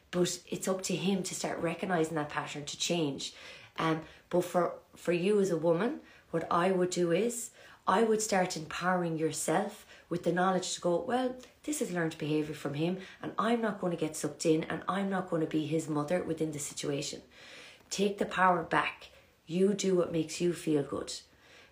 But 0.09 0.39
it's 0.49 0.67
up 0.67 0.81
to 0.83 0.95
him 0.95 1.21
to 1.21 1.35
start 1.35 1.59
recognizing 1.59 2.15
that 2.15 2.29
pattern 2.29 2.65
to 2.65 2.75
change. 2.75 3.35
Um, 3.77 4.01
but 4.31 4.45
for, 4.45 4.73
for 4.95 5.11
you 5.11 5.39
as 5.39 5.51
a 5.51 5.57
woman, 5.57 5.99
what 6.31 6.47
I 6.49 6.71
would 6.71 6.89
do 6.89 7.11
is 7.11 7.51
I 7.87 8.01
would 8.01 8.21
start 8.21 8.57
empowering 8.57 9.19
yourself 9.19 9.85
with 10.09 10.23
the 10.23 10.31
knowledge 10.31 10.73
to 10.73 10.81
go, 10.81 11.03
well, 11.07 11.35
this 11.63 11.81
is 11.81 11.91
learned 11.91 12.17
behavior 12.17 12.53
from 12.53 12.73
him, 12.73 12.97
and 13.21 13.31
I'm 13.37 13.61
not 13.61 13.79
going 13.79 13.91
to 13.91 13.99
get 13.99 14.15
sucked 14.15 14.45
in, 14.45 14.63
and 14.65 14.81
I'm 14.87 15.09
not 15.09 15.29
going 15.29 15.41
to 15.41 15.47
be 15.47 15.65
his 15.65 15.87
mother 15.87 16.21
within 16.23 16.51
the 16.51 16.59
situation. 16.59 17.21
Take 17.89 18.17
the 18.17 18.25
power 18.25 18.63
back. 18.63 19.09
You 19.47 19.73
do 19.73 19.95
what 19.95 20.11
makes 20.11 20.41
you 20.41 20.53
feel 20.53 20.83
good. 20.83 21.13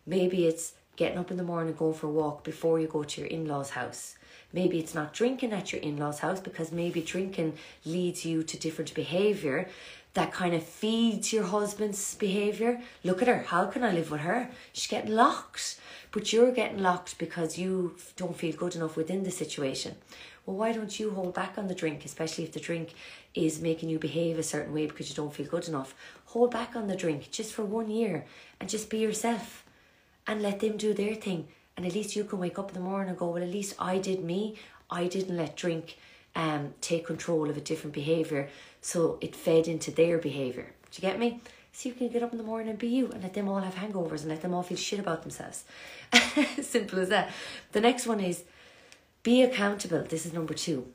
Maybe 0.05 0.45
it's 0.45 0.73
getting 0.95 1.17
up 1.17 1.31
in 1.31 1.37
the 1.37 1.43
morning, 1.43 1.73
going 1.73 1.93
for 1.93 2.07
a 2.07 2.11
walk 2.11 2.43
before 2.43 2.79
you 2.79 2.87
go 2.87 3.03
to 3.03 3.21
your 3.21 3.29
in 3.29 3.47
law's 3.47 3.71
house. 3.71 4.15
Maybe 4.53 4.79
it's 4.79 4.95
not 4.95 5.13
drinking 5.13 5.53
at 5.53 5.71
your 5.71 5.81
in 5.81 5.97
law's 5.97 6.19
house 6.19 6.39
because 6.39 6.71
maybe 6.71 7.01
drinking 7.01 7.57
leads 7.85 8.25
you 8.25 8.43
to 8.43 8.59
different 8.59 8.93
behavior 8.93 9.69
that 10.13 10.33
kind 10.33 10.53
of 10.53 10.63
feeds 10.63 11.31
your 11.31 11.43
husband's 11.43 12.15
behavior. 12.15 12.81
Look 13.03 13.21
at 13.21 13.27
her. 13.27 13.43
How 13.47 13.65
can 13.67 13.83
I 13.83 13.93
live 13.93 14.11
with 14.11 14.21
her? 14.21 14.49
She's 14.73 14.87
getting 14.87 15.11
locked. 15.11 15.79
But 16.11 16.33
you're 16.33 16.51
getting 16.51 16.79
locked 16.79 17.17
because 17.17 17.57
you 17.57 17.95
don't 18.17 18.35
feel 18.35 18.55
good 18.55 18.75
enough 18.75 18.97
within 18.97 19.23
the 19.23 19.31
situation. 19.31 19.95
Well, 20.45 20.57
why 20.57 20.73
don't 20.73 20.99
you 20.99 21.11
hold 21.11 21.33
back 21.33 21.57
on 21.57 21.67
the 21.67 21.75
drink, 21.75 22.03
especially 22.03 22.43
if 22.43 22.51
the 22.51 22.59
drink 22.59 22.93
is 23.33 23.61
making 23.61 23.89
you 23.89 23.99
behave 23.99 24.37
a 24.37 24.43
certain 24.43 24.73
way 24.73 24.87
because 24.87 25.09
you 25.09 25.15
don't 25.15 25.33
feel 25.33 25.45
good 25.45 25.67
enough. 25.67 25.95
Hold 26.25 26.51
back 26.51 26.75
on 26.75 26.87
the 26.87 26.95
drink 26.95 27.31
just 27.31 27.53
for 27.53 27.63
one 27.63 27.89
year 27.89 28.25
and 28.59 28.69
just 28.69 28.89
be 28.89 28.97
yourself 28.97 29.63
and 30.27 30.41
let 30.41 30.59
them 30.59 30.77
do 30.77 30.93
their 30.93 31.15
thing. 31.15 31.47
And 31.77 31.85
at 31.85 31.93
least 31.93 32.15
you 32.15 32.23
can 32.23 32.39
wake 32.39 32.59
up 32.59 32.69
in 32.69 32.73
the 32.73 32.81
morning 32.81 33.09
and 33.09 33.17
go, 33.17 33.29
Well, 33.29 33.43
at 33.43 33.49
least 33.49 33.75
I 33.79 33.97
did 33.97 34.23
me. 34.23 34.55
I 34.89 35.07
didn't 35.07 35.37
let 35.37 35.55
drink 35.55 35.97
um, 36.35 36.73
take 36.81 37.05
control 37.05 37.49
of 37.49 37.57
a 37.57 37.61
different 37.61 37.93
behaviour. 37.93 38.49
So 38.81 39.17
it 39.21 39.35
fed 39.35 39.67
into 39.67 39.91
their 39.91 40.17
behaviour. 40.17 40.73
Do 40.91 41.01
you 41.01 41.01
get 41.01 41.19
me? 41.19 41.39
So 41.73 41.89
you 41.89 41.95
can 41.95 42.09
get 42.09 42.21
up 42.21 42.31
in 42.31 42.37
the 42.37 42.43
morning 42.43 42.69
and 42.69 42.77
be 42.77 42.87
you 42.87 43.09
and 43.11 43.23
let 43.23 43.33
them 43.33 43.47
all 43.47 43.59
have 43.59 43.75
hangovers 43.75 44.21
and 44.21 44.29
let 44.29 44.41
them 44.41 44.53
all 44.53 44.63
feel 44.63 44.77
shit 44.77 44.99
about 44.99 45.21
themselves. 45.21 45.63
Simple 46.61 46.99
as 46.99 47.09
that. 47.09 47.31
The 47.71 47.81
next 47.81 48.05
one 48.07 48.19
is 48.19 48.43
be 49.23 49.41
accountable. 49.41 50.03
This 50.03 50.25
is 50.25 50.33
number 50.33 50.53
two 50.53 50.93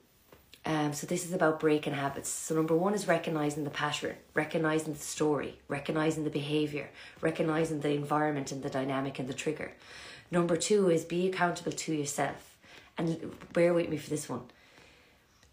Um, 0.67 0.93
so 0.93 1.07
this 1.07 1.25
is 1.25 1.33
about 1.33 1.61
breaking 1.61 1.93
habits. 1.95 2.29
So 2.29 2.55
number 2.57 2.77
one 2.77 2.93
is 2.93 3.07
recognizing 3.07 3.63
the 3.63 3.71
pattern, 3.71 4.17
recognizing 4.35 4.95
the 4.95 4.99
story, 4.99 5.61
recognizing 5.69 6.25
the 6.25 6.31
behavior, 6.31 6.91
recognizing 7.21 7.81
the 7.81 7.91
environment 7.91 8.51
and 8.51 8.63
the 8.65 8.71
dynamic 8.71 9.21
and 9.21 9.29
the 9.29 9.35
trigger. 9.35 9.73
Number 10.31 10.57
two 10.57 10.91
is 10.91 11.05
be 11.05 11.29
accountable 11.29 11.73
to 11.73 11.95
yourself. 11.95 12.57
And 12.99 13.33
bear 13.53 13.73
with 13.73 13.89
me 13.89 13.97
for 13.97 14.11
this 14.11 14.29
one. 14.29 14.43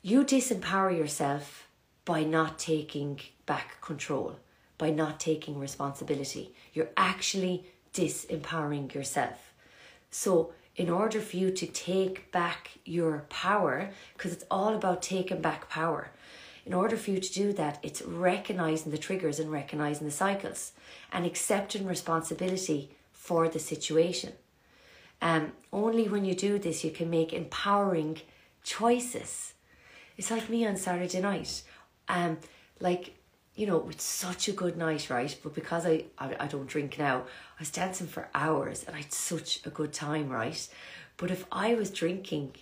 You 0.01 0.23
disempower 0.23 0.97
yourself 0.97 1.67
by 2.05 2.23
not 2.23 2.57
taking 2.57 3.19
back 3.45 3.79
control, 3.81 4.37
by 4.83 4.89
not 4.89 5.17
taking 5.17 5.57
responsibility. 5.57 6.53
You're 6.73 6.89
actually 6.97 7.63
disempowering 7.93 8.93
yourself. 8.93 9.53
So 10.11 10.51
in 10.75 10.89
order 10.89 11.21
for 11.21 11.37
you 11.37 11.51
to 11.51 11.65
take 11.65 12.29
back 12.33 12.71
your 12.83 13.23
power, 13.29 13.91
because 14.11 14.33
it's 14.33 14.43
all 14.51 14.75
about 14.75 15.01
taking 15.01 15.41
back 15.41 15.69
power, 15.69 16.11
in 16.65 16.73
order 16.73 16.97
for 16.97 17.11
you 17.11 17.19
to 17.21 17.33
do 17.33 17.53
that, 17.53 17.79
it's 17.81 18.01
recognizing 18.01 18.91
the 18.91 18.97
triggers 18.97 19.39
and 19.39 19.49
recognizing 19.49 20.05
the 20.05 20.11
cycles 20.11 20.73
and 21.13 21.25
accepting 21.25 21.85
responsibility 21.85 22.91
for 23.13 23.47
the 23.47 23.59
situation. 23.59 24.33
Um, 25.21 25.53
only 25.71 26.09
when 26.09 26.25
you 26.25 26.35
do 26.35 26.59
this, 26.59 26.83
you 26.83 26.91
can 26.91 27.09
make 27.09 27.31
empowering 27.31 28.19
choices. 28.65 29.53
It's 30.17 30.29
like 30.29 30.49
me 30.49 30.67
on 30.67 30.75
Saturday 30.75 31.21
night. 31.21 31.63
Um, 32.09 32.39
like 32.81 33.15
you 33.55 33.67
know, 33.67 33.87
it's 33.89 34.03
such 34.03 34.47
a 34.47 34.51
good 34.51 34.77
night, 34.77 35.09
right? 35.09 35.35
But 35.43 35.53
because 35.53 35.85
I, 35.85 36.05
I, 36.17 36.35
I 36.39 36.47
don't 36.47 36.65
drink 36.65 36.97
now, 36.97 37.19
I 37.19 37.59
was 37.59 37.69
dancing 37.69 38.07
for 38.07 38.29
hours 38.33 38.83
and 38.83 38.95
I 38.95 38.99
had 38.99 39.13
such 39.13 39.65
a 39.65 39.69
good 39.69 39.93
time, 39.93 40.29
right? 40.29 40.67
But 41.17 41.29
if 41.29 41.45
I 41.51 41.75
was 41.75 41.91
drinking, 41.91 42.55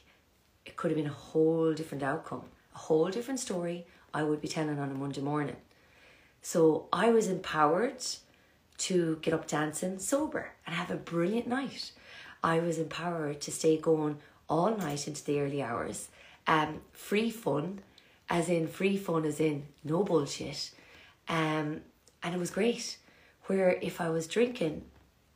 it 0.66 0.76
could 0.76 0.92
have 0.92 0.98
been 0.98 1.08
a 1.08 1.14
whole 1.14 1.74
different 1.74 2.04
outcome, 2.04 2.44
a 2.76 2.80
whole 2.80 3.10
different 3.10 3.40
story 3.40 3.86
I 4.14 4.24
would 4.24 4.42
be 4.42 4.50
telling 4.50 4.80
on 4.80 4.92
a 4.92 4.94
Monday 4.94 5.22
morning. 5.22 5.56
So 6.42 6.88
I 6.92 7.10
was 7.12 7.28
empowered 7.28 8.04
to 8.80 9.18
get 9.22 9.34
up 9.34 9.48
dancing 9.48 10.00
sober 10.00 10.52
and 10.66 10.76
have 10.76 10.92
a 10.92 10.96
brilliant 10.96 11.48
night. 11.48 11.92
I 12.44 12.60
was 12.60 12.78
empowered 12.78 13.40
to 13.42 13.52
stay 13.52 13.78
going 13.78 14.18
all 14.50 14.76
night 14.76 15.08
into 15.08 15.24
the 15.24 15.40
early 15.40 15.64
hours. 15.64 16.10
Um, 16.48 16.82
free 16.92 17.30
fun, 17.30 17.80
as 18.30 18.50
in 18.50 18.68
free 18.68 18.98
fun, 18.98 19.24
as 19.24 19.40
in 19.40 19.68
no 19.86 20.04
bullshit 20.04 20.72
um, 21.32 21.82
and 22.22 22.36
it 22.36 22.40
was 22.40 22.52
great. 22.52 22.98
Where 23.46 23.80
if 23.82 24.00
I 24.00 24.10
was 24.10 24.28
drinking, 24.28 24.84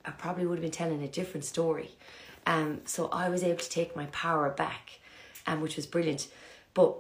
I 0.04 0.12
probably 0.12 0.46
would 0.46 0.60
have 0.60 0.62
been 0.62 0.72
telling 0.72 1.02
a 1.02 1.08
different 1.08 1.46
story. 1.46 1.92
Um, 2.46 2.82
so 2.86 3.08
I 3.08 3.30
was 3.30 3.42
able 3.42 3.58
to 3.58 3.70
take 3.70 3.96
my 3.96 4.06
power 4.08 4.52
back, 4.52 5.00
um, 5.48 5.62
which 5.62 5.78
was 5.78 5.88
brilliant. 5.88 6.28
But 6.76 6.98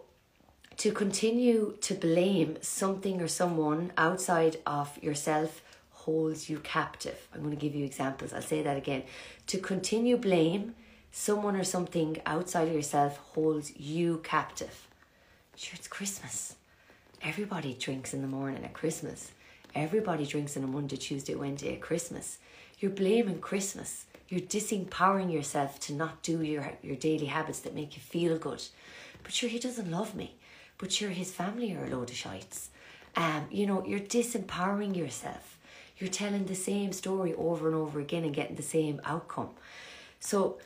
to 0.78 0.92
continue 0.92 1.78
to 1.82 1.94
blame 1.94 2.58
something 2.62 3.22
or 3.22 3.28
someone 3.28 3.92
outside 3.98 4.58
of 4.66 4.98
yourself 5.04 5.62
holds 5.92 6.50
you 6.50 6.60
captive. 6.60 7.28
I'm 7.34 7.42
going 7.42 7.52
to 7.52 7.58
give 7.58 7.76
you 7.76 7.86
examples. 7.86 8.34
I'll 8.34 8.42
say 8.42 8.62
that 8.64 8.78
again. 8.78 9.04
To 9.48 9.58
continue 9.58 10.18
blame 10.18 10.76
someone 11.12 11.56
or 11.56 11.64
something 11.64 12.18
outside 12.26 12.68
of 12.68 12.74
yourself 12.74 13.18
holds 13.18 13.78
you 13.78 14.20
captive. 14.24 14.88
Sure, 15.56 15.76
it's 15.76 15.88
Christmas. 15.88 16.56
Everybody 17.26 17.74
drinks 17.74 18.14
in 18.14 18.22
the 18.22 18.28
morning 18.28 18.64
at 18.64 18.74
Christmas. 18.74 19.32
Everybody 19.74 20.28
drinks 20.28 20.56
on 20.56 20.64
a 20.64 20.68
Monday, 20.68 20.96
Tuesday, 20.96 21.34
Wednesday 21.34 21.74
at 21.74 21.82
Christmas. 21.82 22.38
You're 22.80 22.92
blaming 22.92 23.40
Christmas. 23.40 24.06
You're 24.30 24.42
disempowering 24.42 25.34
yourself 25.34 25.80
to 25.82 25.94
not 25.94 26.22
do 26.22 26.44
your, 26.44 26.74
your 26.84 26.96
daily 26.96 27.26
habits 27.26 27.62
that 27.62 27.74
make 27.74 27.96
you 27.96 28.02
feel 28.04 28.38
good. 28.38 28.62
But 29.24 29.34
sure, 29.34 29.50
he 29.50 29.58
doesn't 29.58 29.90
love 29.90 30.14
me. 30.14 30.36
But 30.78 30.92
sure, 30.92 31.10
his 31.10 31.34
family 31.34 31.76
are 31.76 31.86
a 31.86 31.90
load 31.90 32.12
of 32.12 32.16
shites. 32.16 32.70
Um, 33.16 33.48
you 33.50 33.66
know, 33.66 33.84
you're 33.84 34.00
disempowering 34.00 34.96
yourself. 34.96 35.58
You're 35.98 36.12
telling 36.12 36.46
the 36.46 36.54
same 36.54 36.94
story 36.94 37.34
over 37.34 37.66
and 37.66 37.76
over 37.76 38.00
again 38.00 38.24
and 38.24 38.36
getting 38.36 38.56
the 38.56 38.62
same 38.62 39.02
outcome. 39.04 39.50
So 40.20 40.60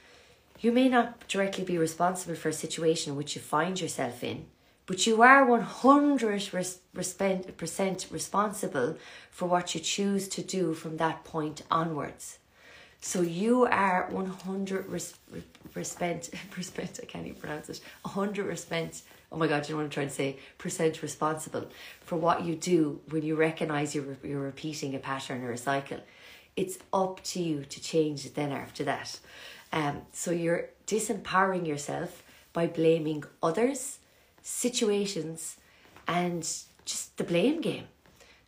you 0.60 0.74
may 0.74 0.89
not 0.89 1.26
directly 1.30 1.63
be 1.63 1.78
responsible 1.78 2.36
for 2.36 2.50
a 2.50 2.54
situation 2.54 3.15
which 3.15 3.34
you 3.34 3.41
find 3.41 3.80
yourself 3.80 4.26
in, 4.26 4.48
but 4.89 5.06
you 5.06 5.21
are 5.21 5.45
100% 5.45 8.12
responsible 8.12 8.97
for 9.30 9.47
what 9.47 9.75
you 9.75 9.80
choose 9.80 10.28
to 10.28 10.41
do 10.41 10.73
from 10.73 10.97
that 10.97 11.23
point 11.23 11.62
onwards. 11.69 12.39
So 12.99 13.21
you 13.21 13.67
are 13.67 14.08
100 14.10 14.89
percent, 15.71 16.32
percent, 16.49 16.99
I 17.04 17.06
can't 17.06 17.28
even 17.28 17.39
pronounce 17.39 17.69
it, 17.69 17.82
100%, 18.04 19.02
oh 19.32 19.38
my 19.38 19.45
God, 19.45 19.69
you 19.69 19.75
know 19.75 19.78
what 19.78 19.84
I'm 19.84 19.91
trying 19.91 20.08
to 20.08 20.13
say, 20.13 20.39
percent 20.58 21.04
responsible 21.04 21.69
for 22.02 22.15
what 22.15 22.43
you 22.43 22.56
do 22.56 22.99
when 23.10 23.21
you 23.21 23.36
recognize 23.36 23.93
you're, 23.93 24.17
you're 24.23 24.41
repeating 24.41 24.95
a 24.95 24.99
pattern 24.99 25.43
or 25.43 25.52
a 25.52 25.58
cycle. 25.58 25.99
It's 26.56 26.80
up 26.91 27.23
to 27.25 27.39
you 27.39 27.63
to 27.63 27.80
change 27.80 28.25
it 28.25 28.34
then 28.34 28.52
after 28.52 28.84
that. 28.86 29.19
Um, 29.71 30.02
so 30.13 30.32
you're 30.32 30.69
disempowering 30.88 31.67
yourself 31.67 32.23
by 32.54 32.65
blaming 32.65 33.23
others 33.43 33.99
situations 34.41 35.58
and 36.08 36.41
just 36.86 37.17
the 37.17 37.23
blame 37.23 37.62
game. 37.62 37.86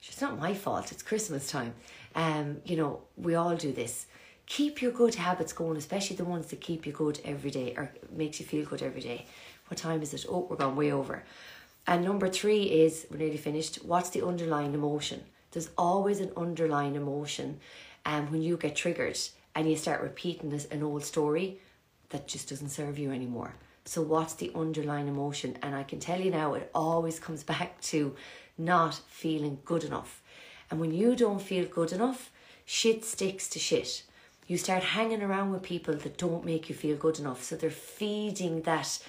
It's 0.01 0.21
not 0.21 0.39
my 0.39 0.53
fault, 0.53 0.91
it's 0.91 1.03
Christmas 1.03 1.49
time. 1.49 1.73
Um, 2.15 2.57
you 2.65 2.75
know, 2.75 3.01
we 3.15 3.35
all 3.35 3.55
do 3.55 3.71
this. 3.71 4.07
Keep 4.45 4.81
your 4.81 4.91
good 4.91 5.15
habits 5.15 5.53
going, 5.53 5.77
especially 5.77 6.15
the 6.15 6.25
ones 6.25 6.47
that 6.47 6.59
keep 6.59 6.85
you 6.85 6.91
good 6.91 7.21
every 7.23 7.51
day 7.51 7.73
or 7.77 7.91
makes 8.11 8.39
you 8.39 8.45
feel 8.45 8.65
good 8.65 8.81
every 8.81 9.01
day. 9.01 9.25
What 9.67 9.77
time 9.77 10.01
is 10.01 10.13
it? 10.13 10.25
Oh, 10.27 10.47
we're 10.49 10.57
gone 10.57 10.75
way 10.75 10.91
over. 10.91 11.23
And 11.87 12.03
number 12.03 12.27
three 12.27 12.63
is, 12.63 13.07
we're 13.09 13.17
nearly 13.17 13.37
finished, 13.37 13.77
what's 13.85 14.09
the 14.09 14.25
underlying 14.25 14.73
emotion? 14.73 15.23
There's 15.51 15.69
always 15.77 16.19
an 16.19 16.31
underlying 16.35 16.95
emotion 16.95 17.59
and 18.05 18.27
um, 18.27 18.31
when 18.31 18.41
you 18.41 18.57
get 18.57 18.75
triggered 18.75 19.17
and 19.55 19.69
you 19.69 19.75
start 19.75 20.01
repeating 20.01 20.49
this 20.49 20.65
an 20.65 20.83
old 20.83 21.03
story 21.03 21.59
that 22.09 22.27
just 22.27 22.49
doesn't 22.49 22.69
serve 22.69 22.97
you 22.97 23.11
anymore. 23.11 23.53
So, 23.85 24.01
what's 24.01 24.35
the 24.35 24.51
underlying 24.53 25.07
emotion? 25.07 25.57
And 25.61 25.75
I 25.75 25.83
can 25.83 25.99
tell 25.99 26.19
you 26.19 26.31
now, 26.31 26.53
it 26.53 26.69
always 26.73 27.19
comes 27.19 27.43
back 27.53 27.81
to 27.81 28.15
not 28.57 28.95
feeling 29.07 29.59
good 29.65 29.83
enough. 29.83 30.21
And 30.69 30.79
when 30.79 30.93
you 30.93 31.15
don't 31.15 31.41
feel 31.41 31.65
good 31.65 31.91
enough, 31.91 32.31
shit 32.65 33.03
sticks 33.03 33.49
to 33.49 33.59
shit. 33.59 34.03
You 34.47 34.57
start 34.57 34.83
hanging 34.83 35.21
around 35.21 35.51
with 35.51 35.63
people 35.63 35.95
that 35.95 36.17
don't 36.17 36.45
make 36.45 36.69
you 36.69 36.75
feel 36.75 36.97
good 36.97 37.19
enough. 37.19 37.43
So 37.43 37.55
they're 37.55 37.69
feeding 37.69 38.61
that 38.63 38.99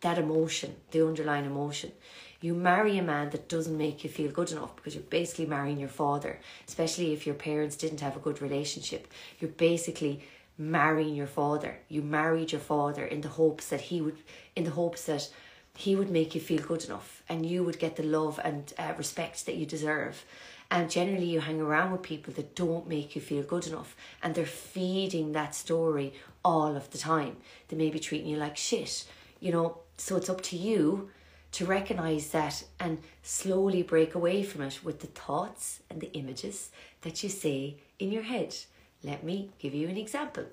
that 0.00 0.18
emotion, 0.18 0.74
the 0.90 1.06
underlying 1.06 1.46
emotion. 1.46 1.92
You 2.40 2.54
marry 2.54 2.98
a 2.98 3.02
man 3.02 3.30
that 3.30 3.48
doesn't 3.48 3.78
make 3.78 4.02
you 4.02 4.10
feel 4.10 4.32
good 4.32 4.50
enough 4.50 4.74
because 4.74 4.96
you're 4.96 5.04
basically 5.04 5.46
marrying 5.46 5.78
your 5.78 5.88
father, 5.88 6.40
especially 6.66 7.12
if 7.12 7.24
your 7.24 7.36
parents 7.36 7.76
didn't 7.76 8.00
have 8.00 8.16
a 8.16 8.20
good 8.20 8.42
relationship. 8.42 9.06
You're 9.38 9.50
basically 9.50 10.24
marrying 10.70 11.14
your 11.14 11.26
father. 11.26 11.78
You 11.88 12.02
married 12.02 12.52
your 12.52 12.60
father 12.60 13.04
in 13.04 13.20
the 13.20 13.28
hopes 13.28 13.68
that 13.68 13.80
he 13.80 14.00
would, 14.00 14.18
in 14.56 14.64
the 14.64 14.70
hopes 14.70 15.04
that 15.04 15.28
he 15.74 15.96
would 15.96 16.10
make 16.10 16.34
you 16.34 16.40
feel 16.40 16.62
good 16.62 16.84
enough 16.84 17.22
and 17.28 17.46
you 17.46 17.64
would 17.64 17.78
get 17.78 17.96
the 17.96 18.02
love 18.02 18.38
and 18.44 18.72
uh, 18.78 18.92
respect 18.96 19.46
that 19.46 19.56
you 19.56 19.66
deserve. 19.66 20.24
And 20.70 20.90
generally, 20.90 21.26
you 21.26 21.40
hang 21.40 21.60
around 21.60 21.92
with 21.92 22.02
people 22.02 22.32
that 22.34 22.54
don't 22.54 22.88
make 22.88 23.14
you 23.14 23.20
feel 23.20 23.42
good 23.42 23.66
enough 23.66 23.94
and 24.22 24.34
they're 24.34 24.46
feeding 24.46 25.32
that 25.32 25.54
story 25.54 26.14
all 26.44 26.76
of 26.76 26.90
the 26.90 26.98
time. 26.98 27.36
They 27.68 27.76
may 27.76 27.90
be 27.90 27.98
treating 27.98 28.28
you 28.28 28.36
like 28.36 28.56
shit, 28.56 29.04
you 29.40 29.52
know. 29.52 29.78
So 29.98 30.16
it's 30.16 30.30
up 30.30 30.40
to 30.42 30.56
you 30.56 31.10
to 31.52 31.66
recognize 31.66 32.30
that 32.30 32.64
and 32.80 32.98
slowly 33.22 33.82
break 33.82 34.14
away 34.14 34.42
from 34.42 34.62
it 34.62 34.80
with 34.82 35.00
the 35.00 35.06
thoughts 35.06 35.80
and 35.90 36.00
the 36.00 36.12
images 36.14 36.70
that 37.02 37.22
you 37.22 37.28
say 37.28 37.76
in 37.98 38.10
your 38.10 38.22
head. 38.22 38.56
Let 39.04 39.24
me 39.24 39.50
give 39.58 39.74
you 39.74 39.88
an 39.88 39.96
example. 39.96 40.44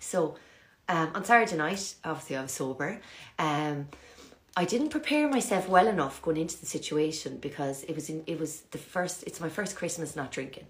So, 0.00 0.36
um, 0.88 1.10
on 1.14 1.24
Saturday 1.24 1.56
night, 1.56 1.94
obviously 2.04 2.36
I 2.36 2.42
was 2.42 2.52
sober. 2.52 3.00
Um, 3.38 3.88
I 4.56 4.64
didn't 4.64 4.88
prepare 4.88 5.28
myself 5.28 5.68
well 5.68 5.86
enough 5.86 6.22
going 6.22 6.38
into 6.38 6.58
the 6.58 6.66
situation 6.66 7.36
because 7.38 7.84
it 7.84 7.94
was 7.94 8.08
in, 8.08 8.22
it 8.26 8.40
was 8.40 8.62
the 8.70 8.78
first 8.78 9.22
it's 9.24 9.40
my 9.40 9.50
first 9.50 9.76
Christmas 9.76 10.16
not 10.16 10.32
drinking. 10.32 10.66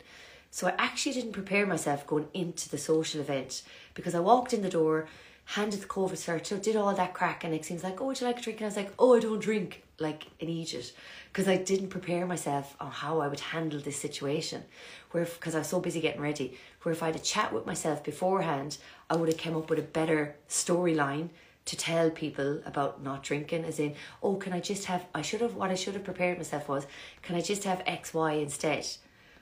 So 0.51 0.67
I 0.67 0.75
actually 0.79 1.13
didn't 1.13 1.33
prepare 1.33 1.67
myself 1.67 2.07
going 2.07 2.29
into 2.35 2.69
the 2.69 2.79
social 2.79 3.21
event 3.21 3.63
because 3.95 4.15
I 4.15 4.21
walked 4.21 4.53
in 4.53 4.63
the 4.63 4.69
door, 4.71 5.07
handed 5.45 5.83
the 5.83 5.87
COVID 5.87 6.13
cert, 6.13 6.63
did 6.63 6.77
all 6.77 6.95
that 6.95 7.15
crack, 7.15 7.45
and 7.45 7.55
it 7.55 7.65
seems 7.65 7.85
like, 7.85 8.01
oh, 8.01 8.07
would 8.07 8.21
you 8.21 8.27
like 8.27 8.39
a 8.39 8.43
drink? 8.43 8.59
And 8.59 8.65
I 8.65 8.69
was 8.69 8.77
like, 8.77 8.93
oh, 8.99 9.17
I 9.17 9.21
don't 9.21 9.39
drink, 9.39 9.85
like 9.99 10.27
an 10.41 10.49
Egypt 10.49 10.93
because 11.33 11.49
I 11.49 11.57
didn't 11.57 11.89
prepare 11.89 12.27
myself 12.27 12.77
on 12.81 12.91
how 12.91 13.21
I 13.21 13.29
would 13.29 13.41
handle 13.41 13.81
this 13.81 13.99
situation 13.99 14.65
where 15.11 15.25
because 15.25 15.55
I 15.55 15.59
was 15.59 15.69
so 15.69 15.81
busy 15.81 16.01
getting 16.01 16.21
ready, 16.21 16.59
where 16.83 16.93
if 16.93 17.03
I 17.03 17.07
had 17.07 17.17
a 17.17 17.21
chat 17.21 17.53
with 17.53 17.67
myself 17.67 18.05
beforehand, 18.05 18.79
I 19.09 19.17
would 19.17 19.29
have 19.29 19.39
come 19.39 19.57
up 19.57 19.71
with 19.71 19.79
a 19.79 19.83
better 19.83 20.37
storyline 20.49 21.31
to 21.67 21.77
tell 21.77 22.11
people 22.11 22.61
about 22.65 23.03
not 23.03 23.23
drinking, 23.23 23.65
as 23.65 23.79
in, 23.79 23.95
oh, 24.23 24.37
can 24.37 24.53
I 24.53 24.61
just 24.61 24.85
have, 24.85 25.05
I 25.15 25.23
should 25.23 25.41
have, 25.41 25.57
what 25.57 25.71
I 25.71 25.75
should 25.75 25.95
have 25.95 26.05
prepared 26.05 26.39
myself 26.39 26.69
was, 26.69 26.87
can 27.23 27.35
I 27.35 27.41
just 27.41 27.65
have 27.65 27.83
X, 27.87 28.15
Y 28.15 28.33
instead? 28.35 28.87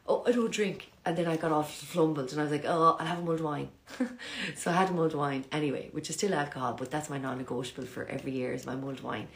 Oh, 0.07 0.23
I 0.27 0.33
don't 0.33 0.51
drink. 0.51 0.91
And 1.05 1.17
then 1.17 1.27
I 1.27 1.37
got 1.37 1.53
off 1.53 1.77
flumbled 1.77 2.31
and 2.33 2.41
I 2.41 2.45
was 2.45 2.53
like, 2.53 2.65
oh, 2.67 2.97
I'll 2.99 3.07
have 3.07 3.19
a 3.19 3.23
mulled 3.23 3.41
wine. 3.41 3.69
so 4.57 4.71
I 4.71 4.75
had 4.75 4.91
a 4.91 4.93
mulled 4.93 5.15
wine 5.15 5.45
anyway, 5.53 5.89
which 5.93 6.09
is 6.09 6.17
still 6.17 6.35
alcohol, 6.35 6.75
but 6.79 6.91
that's 6.91 7.11
my 7.11 7.19
non 7.19 7.39
negotiable 7.39 7.87
for 7.87 8.07
every 8.07 8.33
year 8.33 8.53
is 8.53 8.65
my 8.65 8.75
mulled 8.75 9.03
wine. 9.03 9.29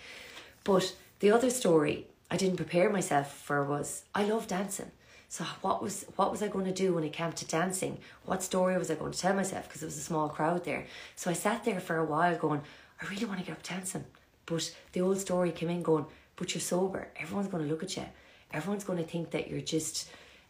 But 0.65 0.95
the 1.21 1.31
other 1.31 1.51
story 1.51 2.07
I 2.31 2.37
didn't 2.37 2.57
prepare 2.57 2.91
myself 2.91 3.33
for 3.33 3.65
was 3.65 4.05
I 4.15 4.25
love 4.25 4.47
dancing. 4.47 4.91
So 5.31 5.45
what 5.61 5.83
was 5.83 6.07
what 6.17 6.31
was 6.31 6.43
I 6.43 6.49
going 6.49 6.65
to 6.65 6.73
do 6.73 6.95
when 6.95 7.05
it 7.05 7.13
came 7.13 7.33
to 7.33 7.47
dancing? 7.47 7.99
What 8.25 8.43
story 8.43 8.77
was 8.79 8.91
I 8.91 8.95
going 8.95 9.13
to 9.13 9.19
tell 9.19 9.35
myself? 9.35 9.69
Because 9.69 9.83
it 9.83 9.87
was 9.87 9.97
a 9.99 10.01
small 10.01 10.29
crowd 10.29 10.65
there. 10.65 10.87
So 11.17 11.31
I 11.31 11.35
sat 11.35 11.65
there 11.65 11.81
for 11.81 11.97
a 11.97 12.05
while 12.05 12.37
going, 12.37 12.63
I 13.01 13.07
really 13.07 13.27
want 13.27 13.41
to 13.41 13.47
get 13.47 13.53
up 13.53 13.63
dancing. 13.63 14.05
But 14.47 14.75
the 14.93 15.03
old 15.03 15.19
story 15.19 15.53
came 15.53 15.69
in 15.69 15.83
going, 15.83 16.07
but 16.37 16.55
you're 16.55 16.63
sober. 16.63 17.09
Everyone's 17.21 17.49
going 17.49 17.65
to 17.65 17.69
look 17.69 17.83
at 17.83 17.97
you. 17.97 18.05
Everyone's 18.53 18.85
going 18.85 18.99
to 18.99 19.05
think 19.05 19.31
that 19.33 19.51
you're 19.51 19.61
just 19.61 20.09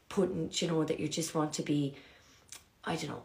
putting, 0.08 0.50
you 0.52 0.68
know, 0.68 0.84
that 0.84 1.00
you 1.00 1.08
just 1.08 1.34
want 1.34 1.52
to 1.54 1.62
be, 1.62 1.94
I 2.84 2.94
don't 2.94 3.10
know, 3.10 3.22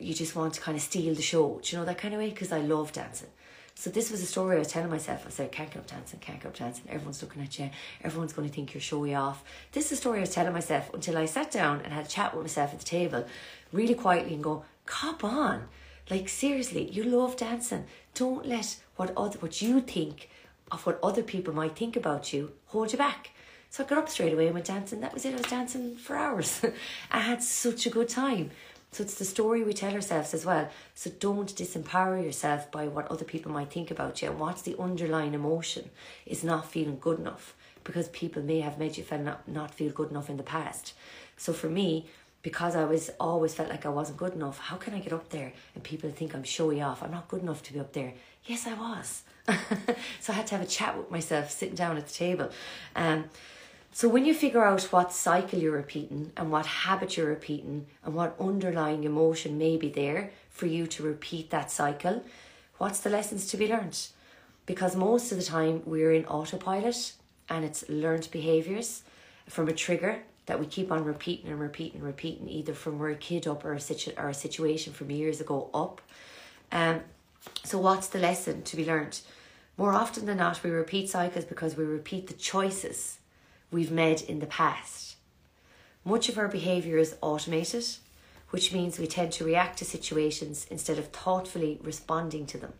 you 0.00 0.12
just 0.12 0.34
want 0.34 0.54
to 0.54 0.60
kind 0.60 0.76
of 0.76 0.82
steal 0.82 1.14
the 1.14 1.22
show, 1.22 1.60
you 1.64 1.78
know, 1.78 1.84
that 1.84 1.98
kind 1.98 2.14
of 2.14 2.18
way? 2.18 2.30
Because 2.30 2.50
I 2.50 2.58
love 2.58 2.92
dancing. 2.92 3.28
So 3.74 3.90
this 3.90 4.10
was 4.10 4.22
a 4.22 4.26
story 4.26 4.56
I 4.56 4.58
was 4.60 4.68
telling 4.68 4.90
myself. 4.90 5.24
I 5.26 5.30
said, 5.30 5.50
can't 5.50 5.70
get 5.70 5.78
up 5.78 5.86
dancing, 5.86 6.20
can't 6.20 6.40
get 6.40 6.48
up 6.48 6.56
dancing. 6.56 6.84
Everyone's 6.88 7.22
looking 7.22 7.42
at 7.42 7.58
you. 7.58 7.70
Everyone's 8.04 8.32
going 8.32 8.48
to 8.48 8.54
think 8.54 8.74
you're 8.74 8.80
showy 8.80 9.14
off. 9.14 9.42
This 9.72 9.86
is 9.86 9.92
a 9.92 9.96
story 9.96 10.18
I 10.18 10.22
was 10.22 10.30
telling 10.30 10.52
myself 10.52 10.92
until 10.94 11.18
I 11.18 11.24
sat 11.24 11.50
down 11.50 11.80
and 11.80 11.92
had 11.92 12.06
a 12.06 12.08
chat 12.08 12.34
with 12.34 12.44
myself 12.44 12.72
at 12.72 12.78
the 12.78 12.84
table, 12.84 13.26
really 13.72 13.94
quietly, 13.94 14.34
and 14.34 14.44
go, 14.44 14.64
cop 14.86 15.24
on. 15.24 15.68
Like 16.10 16.28
seriously, 16.28 16.90
you 16.90 17.04
love 17.04 17.36
dancing. 17.36 17.86
Don't 18.14 18.46
let 18.46 18.76
what 18.96 19.12
other 19.16 19.38
what 19.38 19.62
you 19.62 19.80
think 19.80 20.28
of 20.70 20.84
what 20.84 20.98
other 21.02 21.22
people 21.22 21.54
might 21.54 21.76
think 21.76 21.96
about 21.96 22.32
you 22.32 22.52
hold 22.66 22.92
you 22.92 22.98
back. 22.98 23.30
So 23.70 23.82
I 23.82 23.86
got 23.86 23.98
up 23.98 24.08
straight 24.10 24.34
away 24.34 24.46
and 24.46 24.54
went 24.54 24.66
dancing. 24.66 25.00
That 25.00 25.14
was 25.14 25.24
it. 25.24 25.32
I 25.32 25.38
was 25.38 25.46
dancing 25.46 25.96
for 25.96 26.16
hours. 26.16 26.60
I 27.10 27.20
had 27.20 27.42
such 27.42 27.86
a 27.86 27.90
good 27.90 28.08
time. 28.08 28.50
So 28.92 29.02
it's 29.02 29.14
the 29.14 29.24
story 29.24 29.64
we 29.64 29.72
tell 29.72 29.94
ourselves 29.94 30.34
as 30.34 30.44
well. 30.44 30.68
So 30.94 31.10
don't 31.18 31.48
disempower 31.54 32.22
yourself 32.22 32.70
by 32.70 32.88
what 32.88 33.10
other 33.10 33.24
people 33.24 33.50
might 33.50 33.70
think 33.70 33.90
about 33.90 34.20
you. 34.20 34.28
And 34.28 34.38
what's 34.38 34.60
the 34.60 34.78
underlying 34.78 35.32
emotion 35.32 35.88
is 36.26 36.44
not 36.44 36.70
feeling 36.70 36.98
good 37.00 37.18
enough 37.18 37.54
because 37.84 38.08
people 38.08 38.42
may 38.42 38.60
have 38.60 38.78
made 38.78 38.98
you 38.98 39.02
feel 39.02 39.18
not, 39.18 39.48
not 39.48 39.74
feel 39.74 39.92
good 39.92 40.10
enough 40.10 40.28
in 40.28 40.36
the 40.36 40.42
past. 40.42 40.92
So 41.38 41.54
for 41.54 41.70
me, 41.70 42.06
because 42.42 42.76
I 42.76 42.84
was 42.84 43.10
always 43.18 43.54
felt 43.54 43.70
like 43.70 43.86
I 43.86 43.88
wasn't 43.88 44.18
good 44.18 44.34
enough, 44.34 44.58
how 44.58 44.76
can 44.76 44.92
I 44.92 44.98
get 44.98 45.14
up 45.14 45.30
there 45.30 45.54
and 45.74 45.82
people 45.82 46.10
think 46.10 46.34
I'm 46.34 46.44
showy 46.44 46.82
off? 46.82 47.02
I'm 47.02 47.12
not 47.12 47.28
good 47.28 47.40
enough 47.40 47.62
to 47.64 47.72
be 47.72 47.80
up 47.80 47.94
there. 47.94 48.12
Yes, 48.44 48.66
I 48.66 48.74
was. 48.74 49.22
so 50.20 50.32
I 50.32 50.36
had 50.36 50.46
to 50.48 50.56
have 50.56 50.66
a 50.66 50.68
chat 50.70 50.98
with 50.98 51.10
myself 51.10 51.50
sitting 51.50 51.76
down 51.76 51.96
at 51.96 52.06
the 52.06 52.12
table. 52.12 52.50
Um, 52.94 53.24
so 53.94 54.08
when 54.08 54.24
you 54.24 54.32
figure 54.32 54.64
out 54.64 54.84
what 54.84 55.12
cycle 55.12 55.58
you're 55.58 55.76
repeating 55.76 56.32
and 56.34 56.50
what 56.50 56.64
habit 56.64 57.18
you're 57.18 57.28
repeating 57.28 57.86
and 58.02 58.14
what 58.14 58.34
underlying 58.40 59.04
emotion 59.04 59.58
may 59.58 59.76
be 59.76 59.90
there 59.90 60.30
for 60.48 60.64
you 60.66 60.86
to 60.86 61.02
repeat 61.02 61.50
that 61.50 61.70
cycle, 61.70 62.24
what's 62.78 63.00
the 63.00 63.10
lessons 63.10 63.46
to 63.48 63.58
be 63.58 63.68
learned? 63.68 64.06
Because 64.64 64.96
most 64.96 65.30
of 65.30 65.36
the 65.36 65.44
time 65.44 65.82
we're 65.84 66.14
in 66.14 66.24
autopilot 66.24 67.12
and 67.50 67.66
it's 67.66 67.86
learned 67.90 68.28
behaviors 68.30 69.02
from 69.46 69.68
a 69.68 69.74
trigger 69.74 70.22
that 70.46 70.58
we 70.58 70.64
keep 70.64 70.90
on 70.90 71.04
repeating 71.04 71.50
and 71.50 71.60
repeating 71.60 71.96
and 71.96 72.06
repeating, 72.06 72.48
either 72.48 72.72
from 72.72 72.98
we're 72.98 73.10
a 73.10 73.16
kid 73.16 73.46
up 73.46 73.62
or 73.62 73.74
a, 73.74 73.80
situ- 73.80 74.14
or 74.16 74.30
a 74.30 74.34
situation 74.34 74.94
from 74.94 75.10
years 75.10 75.38
ago 75.38 75.68
up. 75.74 76.00
Um, 76.72 77.00
so 77.62 77.78
what's 77.78 78.08
the 78.08 78.18
lesson 78.18 78.62
to 78.62 78.76
be 78.76 78.86
learned? 78.86 79.20
More 79.76 79.92
often 79.92 80.24
than 80.24 80.38
not, 80.38 80.62
we 80.62 80.70
repeat 80.70 81.10
cycles 81.10 81.44
because 81.44 81.76
we 81.76 81.84
repeat 81.84 82.28
the 82.28 82.34
choices 82.34 83.18
we've 83.72 83.90
made 83.90 84.20
in 84.22 84.38
the 84.38 84.46
past. 84.46 85.16
Much 86.04 86.28
of 86.28 86.38
our 86.38 86.48
behaviour 86.48 86.98
is 86.98 87.16
automated, 87.20 87.84
which 88.50 88.72
means 88.72 88.98
we 88.98 89.06
tend 89.06 89.32
to 89.32 89.44
react 89.44 89.78
to 89.78 89.84
situations 89.84 90.66
instead 90.70 90.98
of 90.98 91.08
thoughtfully 91.08 91.80
responding 91.82 92.44
to 92.46 92.58
them. 92.58 92.74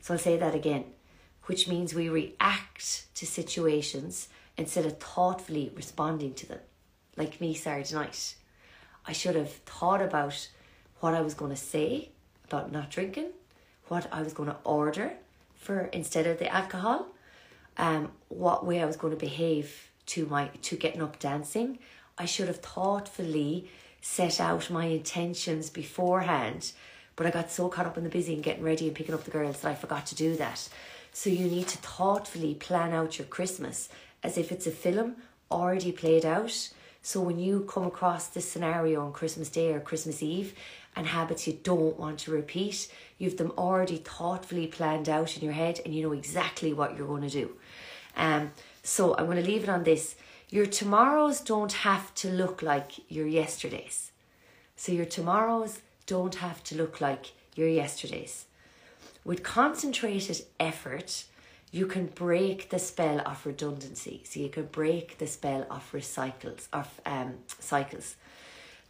So 0.00 0.14
I'll 0.14 0.20
say 0.20 0.36
that 0.38 0.54
again, 0.54 0.84
which 1.44 1.68
means 1.68 1.94
we 1.94 2.08
react 2.08 3.14
to 3.14 3.26
situations 3.26 4.28
instead 4.56 4.86
of 4.86 4.98
thoughtfully 4.98 5.72
responding 5.76 6.32
to 6.34 6.46
them. 6.46 6.60
Like 7.16 7.40
me 7.40 7.54
Saturday 7.54 7.94
night. 7.94 8.34
I 9.06 9.12
should 9.12 9.36
have 9.36 9.52
thought 9.52 10.00
about 10.00 10.48
what 11.00 11.12
I 11.12 11.20
was 11.20 11.34
going 11.34 11.50
to 11.50 11.56
say 11.56 12.10
about 12.48 12.72
not 12.72 12.90
drinking, 12.90 13.28
what 13.88 14.08
I 14.10 14.22
was 14.22 14.32
going 14.32 14.48
to 14.48 14.56
order 14.64 15.12
for 15.56 15.80
instead 15.86 16.26
of 16.26 16.38
the 16.38 16.48
alcohol, 16.48 17.08
um, 17.76 18.12
what 18.28 18.64
way 18.64 18.80
I 18.80 18.86
was 18.86 18.96
going 18.96 19.12
to 19.12 19.20
behave 19.20 19.90
to 20.06 20.26
my 20.26 20.48
to 20.62 20.76
getting 20.76 21.02
up 21.02 21.18
dancing. 21.18 21.78
I 22.16 22.26
should 22.26 22.48
have 22.48 22.60
thoughtfully 22.60 23.68
set 24.00 24.40
out 24.40 24.70
my 24.70 24.86
intentions 24.86 25.70
beforehand, 25.70 26.72
but 27.16 27.26
I 27.26 27.30
got 27.30 27.50
so 27.50 27.68
caught 27.68 27.86
up 27.86 27.96
in 27.96 28.04
the 28.04 28.10
busy 28.10 28.34
and 28.34 28.42
getting 28.42 28.62
ready 28.62 28.86
and 28.86 28.94
picking 28.94 29.14
up 29.14 29.24
the 29.24 29.30
girls 29.30 29.60
that 29.60 29.70
I 29.70 29.74
forgot 29.74 30.06
to 30.06 30.14
do 30.14 30.36
that. 30.36 30.68
So 31.12 31.30
you 31.30 31.46
need 31.46 31.68
to 31.68 31.78
thoughtfully 31.78 32.54
plan 32.54 32.92
out 32.92 33.18
your 33.18 33.26
Christmas 33.26 33.88
as 34.22 34.36
if 34.36 34.52
it's 34.52 34.66
a 34.66 34.70
film 34.70 35.16
already 35.50 35.92
played 35.92 36.26
out. 36.26 36.70
So 37.02 37.20
when 37.20 37.38
you 37.38 37.60
come 37.68 37.84
across 37.86 38.28
this 38.28 38.50
scenario 38.50 39.04
on 39.04 39.12
Christmas 39.12 39.48
Day 39.48 39.72
or 39.72 39.80
Christmas 39.80 40.22
Eve 40.22 40.54
and 40.96 41.06
habits 41.06 41.46
you 41.46 41.58
don't 41.62 41.98
want 41.98 42.18
to 42.20 42.30
repeat, 42.30 42.88
you've 43.18 43.36
them 43.36 43.52
already 43.58 43.98
thoughtfully 43.98 44.66
planned 44.66 45.08
out 45.08 45.36
in 45.36 45.44
your 45.44 45.52
head 45.52 45.80
and 45.84 45.94
you 45.94 46.02
know 46.02 46.12
exactly 46.12 46.72
what 46.72 46.96
you're 46.96 47.06
going 47.06 47.22
to 47.22 47.30
do. 47.30 47.50
Um, 48.16 48.52
so 48.84 49.16
I'm 49.16 49.24
going 49.24 49.42
to 49.42 49.50
leave 49.50 49.64
it 49.64 49.68
on 49.68 49.82
this. 49.82 50.14
Your 50.50 50.66
tomorrows 50.66 51.40
don't 51.40 51.72
have 51.72 52.14
to 52.16 52.30
look 52.30 52.62
like 52.62 53.10
your 53.10 53.26
yesterdays. 53.26 54.12
So 54.76 54.92
your 54.92 55.06
tomorrows 55.06 55.80
don't 56.06 56.36
have 56.36 56.62
to 56.64 56.76
look 56.76 57.00
like 57.00 57.32
your 57.56 57.66
yesterdays. 57.66 58.44
With 59.24 59.42
concentrated 59.42 60.44
effort, 60.60 61.24
you 61.72 61.86
can 61.86 62.06
break 62.06 62.68
the 62.68 62.78
spell 62.78 63.20
of 63.24 63.46
redundancy. 63.46 64.22
So 64.24 64.38
you 64.38 64.50
can 64.50 64.66
break 64.66 65.16
the 65.16 65.26
spell 65.26 65.66
of 65.70 65.90
recycles 65.92 66.68
of 66.72 67.00
um, 67.06 67.36
cycles. 67.58 68.16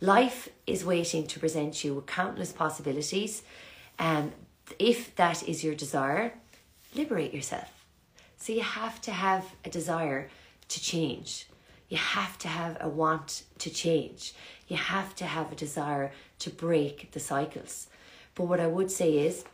Life 0.00 0.48
is 0.66 0.84
waiting 0.84 1.24
to 1.28 1.38
present 1.38 1.84
you 1.84 1.94
with 1.94 2.06
countless 2.06 2.52
possibilities. 2.52 3.44
And 3.96 4.32
if 4.80 5.14
that 5.14 5.48
is 5.48 5.62
your 5.62 5.76
desire, 5.76 6.34
liberate 6.96 7.32
yourself. 7.32 7.83
So 8.36 8.52
you 8.52 8.62
have 8.62 9.00
to 9.02 9.12
have 9.12 9.54
a 9.64 9.70
desire 9.70 10.28
to 10.68 10.80
change. 10.80 11.46
You 11.88 11.96
have 11.96 12.38
to 12.38 12.48
have 12.48 12.76
a 12.80 12.88
want 12.88 13.44
to 13.58 13.70
change. 13.70 14.34
You 14.68 14.76
have 14.76 15.14
to 15.16 15.26
have 15.26 15.52
a 15.52 15.56
desire 15.56 16.12
to 16.40 16.50
break 16.50 17.12
the 17.12 17.20
cycles. 17.20 17.88
But 18.34 18.44
what 18.44 18.60
I 18.60 18.66
would 18.66 18.90
say 18.90 19.18
is, 19.18 19.44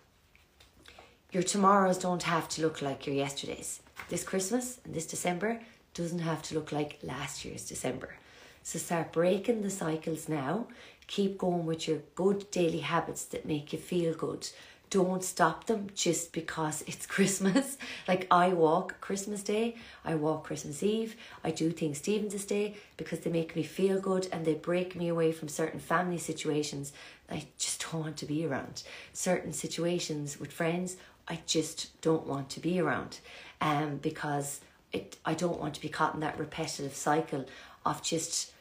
your 1.32 1.42
tomorrows 1.42 1.98
don't 1.98 2.24
have 2.24 2.48
to 2.50 2.62
look 2.62 2.82
like 2.82 3.06
your 3.06 3.14
yesterdays. 3.14 3.80
This 4.08 4.24
Christmas 4.24 4.80
and 4.84 4.94
this 4.94 5.06
December 5.06 5.60
doesn't 5.94 6.20
have 6.20 6.42
to 6.42 6.54
look 6.54 6.72
like 6.72 6.98
last 7.02 7.44
year's 7.44 7.68
December. 7.68 8.16
So 8.62 8.78
start 8.78 9.12
breaking 9.12 9.62
the 9.62 9.70
cycles 9.70 10.28
now. 10.28 10.66
Keep 11.06 11.38
going 11.38 11.66
with 11.66 11.88
your 11.88 11.98
good 12.14 12.50
daily 12.50 12.80
habits 12.80 13.24
that 13.26 13.46
make 13.46 13.72
you 13.72 13.78
feel 13.78 14.14
good, 14.14 14.48
don't 14.90 15.22
stop 15.22 15.66
them 15.66 15.86
just 15.94 16.32
because 16.32 16.82
it's 16.86 17.06
Christmas. 17.14 17.78
like 18.08 18.26
I 18.30 18.48
walk 18.48 19.00
Christmas 19.00 19.42
Day, 19.42 19.76
I 20.04 20.16
walk 20.16 20.44
Christmas 20.44 20.82
Eve, 20.82 21.16
I 21.44 21.52
do 21.52 21.70
things 21.70 21.98
Stephen's 21.98 22.44
Day 22.44 22.74
because 22.96 23.20
they 23.20 23.30
make 23.30 23.54
me 23.54 23.62
feel 23.62 24.00
good 24.00 24.28
and 24.32 24.44
they 24.44 24.54
break 24.54 24.96
me 24.96 25.08
away 25.08 25.30
from 25.32 25.48
certain 25.48 25.80
family 25.80 26.18
situations 26.18 26.92
I 27.30 27.46
just 27.58 27.80
don't 27.82 28.02
want 28.02 28.16
to 28.18 28.26
be 28.26 28.44
around. 28.44 28.82
Certain 29.12 29.52
situations 29.52 30.40
with 30.40 30.52
friends 30.52 30.96
I 31.28 31.40
just 31.46 32.00
don't 32.02 32.26
want 32.26 32.50
to 32.50 32.60
be 32.60 32.80
around. 32.80 33.20
Um 33.60 33.98
because 33.98 34.60
it 34.92 35.16
I 35.24 35.34
don't 35.34 35.60
want 35.60 35.74
to 35.74 35.80
be 35.80 35.88
caught 35.88 36.14
in 36.14 36.20
that 36.20 36.38
repetitive 36.38 36.96
cycle 36.96 37.46
of 37.86 38.02
just 38.02 38.52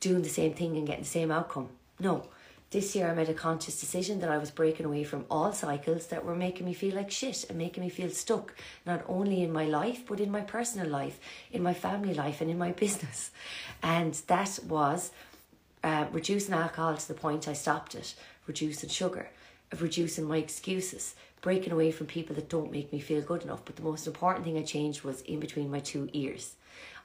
doing 0.00 0.22
the 0.22 0.28
same 0.28 0.52
thing 0.52 0.76
and 0.76 0.86
getting 0.86 1.04
the 1.04 1.08
same 1.08 1.30
outcome. 1.30 1.68
No 2.00 2.26
this 2.70 2.96
year 2.96 3.08
I 3.08 3.14
made 3.14 3.28
a 3.28 3.34
conscious 3.34 3.80
decision 3.80 4.20
that 4.20 4.30
I 4.30 4.38
was 4.38 4.50
breaking 4.50 4.86
away 4.86 5.04
from 5.04 5.24
all 5.30 5.52
cycles 5.52 6.08
that 6.08 6.24
were 6.24 6.34
making 6.34 6.66
me 6.66 6.74
feel 6.74 6.96
like 6.96 7.10
shit 7.10 7.44
and 7.48 7.56
making 7.56 7.84
me 7.84 7.88
feel 7.88 8.10
stuck, 8.10 8.54
not 8.84 9.04
only 9.08 9.42
in 9.42 9.52
my 9.52 9.64
life, 9.66 10.02
but 10.06 10.18
in 10.18 10.30
my 10.32 10.40
personal 10.40 10.88
life, 10.88 11.20
in 11.52 11.62
my 11.62 11.74
family 11.74 12.12
life, 12.12 12.40
and 12.40 12.50
in 12.50 12.58
my 12.58 12.72
business. 12.84 13.30
And 13.82 14.14
that 14.26 14.58
was 14.66 15.12
uh, 15.84 16.06
reducing 16.10 16.54
alcohol 16.54 16.96
to 16.96 17.08
the 17.08 17.14
point 17.14 17.46
I 17.46 17.52
stopped 17.52 17.94
it, 17.94 18.14
reducing 18.48 18.90
sugar, 18.90 19.28
of 19.70 19.80
reducing 19.80 20.24
my 20.24 20.38
excuses, 20.38 21.14
breaking 21.42 21.72
away 21.72 21.92
from 21.92 22.08
people 22.08 22.34
that 22.34 22.48
don't 22.48 22.72
make 22.72 22.92
me 22.92 22.98
feel 22.98 23.20
good 23.20 23.44
enough. 23.44 23.64
But 23.64 23.76
the 23.76 23.82
most 23.82 24.08
important 24.08 24.44
thing 24.44 24.58
I 24.58 24.62
changed 24.62 25.04
was 25.04 25.20
in 25.22 25.38
between 25.38 25.70
my 25.70 25.78
two 25.78 26.08
ears. 26.12 26.54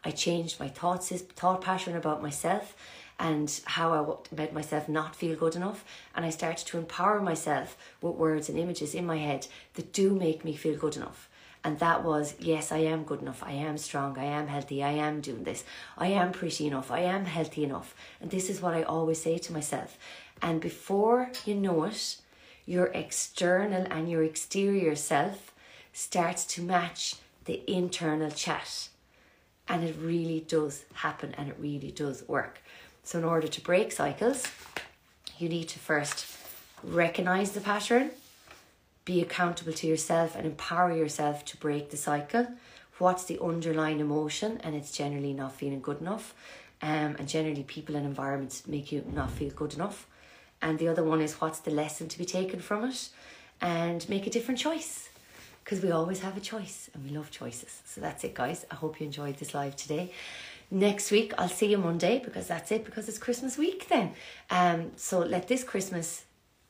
I 0.03 0.09
changed 0.09 0.59
my 0.59 0.67
thoughts, 0.67 1.09
thought 1.09 1.61
pattern 1.61 1.95
about 1.95 2.23
myself 2.23 2.75
and 3.21 3.61
how 3.65 3.93
I 3.93 4.35
made 4.35 4.51
myself 4.51 4.89
not 4.89 5.15
feel 5.15 5.35
good 5.35 5.55
enough. 5.55 5.85
And 6.15 6.25
I 6.25 6.31
started 6.31 6.65
to 6.65 6.79
empower 6.79 7.21
myself 7.21 7.77
with 8.01 8.15
words 8.15 8.49
and 8.49 8.57
images 8.57 8.95
in 8.95 9.05
my 9.05 9.17
head 9.17 9.47
that 9.75 9.93
do 9.93 10.15
make 10.15 10.43
me 10.43 10.55
feel 10.55 10.75
good 10.75 10.95
enough. 10.95 11.29
And 11.63 11.77
that 11.77 12.03
was, 12.03 12.33
yes, 12.39 12.71
I 12.71 12.79
am 12.79 13.03
good 13.03 13.21
enough. 13.21 13.43
I 13.43 13.51
am 13.51 13.77
strong. 13.77 14.17
I 14.17 14.23
am 14.23 14.47
healthy. 14.47 14.83
I 14.83 14.93
am 14.93 15.21
doing 15.21 15.43
this. 15.43 15.63
I 15.95 16.07
am 16.07 16.31
pretty 16.31 16.65
enough. 16.65 16.89
I 16.89 17.01
am 17.01 17.25
healthy 17.25 17.63
enough. 17.63 17.93
And 18.19 18.31
this 18.31 18.49
is 18.49 18.59
what 18.59 18.73
I 18.73 18.81
always 18.81 19.21
say 19.21 19.37
to 19.37 19.53
myself. 19.53 19.99
And 20.41 20.59
before 20.59 21.31
you 21.45 21.53
know 21.53 21.83
it, 21.83 22.17
your 22.65 22.87
external 22.87 23.85
and 23.91 24.09
your 24.09 24.23
exterior 24.23 24.95
self 24.95 25.53
starts 25.93 26.43
to 26.55 26.63
match 26.63 27.17
the 27.45 27.61
internal 27.71 28.31
chat. 28.31 28.89
And 29.67 29.83
it 29.83 29.95
really 30.01 30.39
does 30.39 30.85
happen 30.95 31.35
and 31.37 31.49
it 31.49 31.57
really 31.59 31.91
does 31.91 32.27
work. 32.27 32.61
So, 33.03 33.19
in 33.19 33.25
order 33.25 33.47
to 33.47 33.61
break 33.61 33.91
cycles, 33.91 34.47
you 35.37 35.49
need 35.49 35.69
to 35.69 35.79
first 35.79 36.25
recognize 36.83 37.51
the 37.51 37.61
pattern, 37.61 38.11
be 39.05 39.21
accountable 39.21 39.73
to 39.73 39.87
yourself, 39.87 40.35
and 40.35 40.45
empower 40.45 40.95
yourself 40.95 41.43
to 41.45 41.57
break 41.57 41.89
the 41.89 41.97
cycle. 41.97 42.47
What's 42.99 43.25
the 43.25 43.39
underlying 43.41 43.99
emotion? 43.99 44.59
And 44.63 44.75
it's 44.75 44.91
generally 44.91 45.33
not 45.33 45.53
feeling 45.53 45.81
good 45.81 46.01
enough. 46.01 46.35
Um, 46.83 47.15
and 47.17 47.27
generally, 47.27 47.63
people 47.63 47.95
and 47.95 48.05
environments 48.05 48.67
make 48.67 48.91
you 48.91 49.03
not 49.11 49.31
feel 49.31 49.49
good 49.51 49.73
enough. 49.73 50.07
And 50.61 50.77
the 50.77 50.87
other 50.87 51.03
one 51.03 51.21
is 51.21 51.41
what's 51.41 51.59
the 51.59 51.71
lesson 51.71 52.07
to 52.09 52.17
be 52.17 52.25
taken 52.25 52.59
from 52.59 52.85
it? 52.85 53.09
And 53.59 54.07
make 54.09 54.27
a 54.27 54.29
different 54.29 54.59
choice 54.59 55.09
because 55.63 55.81
we 55.81 55.91
always 55.91 56.19
have 56.19 56.37
a 56.37 56.39
choice 56.39 56.89
and 56.93 57.03
we 57.03 57.15
love 57.15 57.31
choices. 57.31 57.81
So 57.85 58.01
that's 58.01 58.23
it, 58.23 58.33
guys. 58.33 58.65
I 58.71 58.75
hope 58.75 58.99
you 58.99 59.05
enjoyed 59.05 59.37
this 59.37 59.53
live 59.53 59.75
today. 59.75 60.11
Next 60.73 61.11
week, 61.11 61.33
I'll 61.37 61.49
see 61.49 61.65
you 61.67 61.77
Monday 61.77 62.21
because 62.23 62.47
that's 62.47 62.71
it, 62.71 62.85
because 62.85 63.09
it's 63.09 63.17
Christmas 63.17 63.57
week 63.57 63.89
then. 63.89 64.13
Um, 64.49 64.93
so 64.95 65.19
let 65.19 65.49
this 65.49 65.65
Christmas 65.65 66.23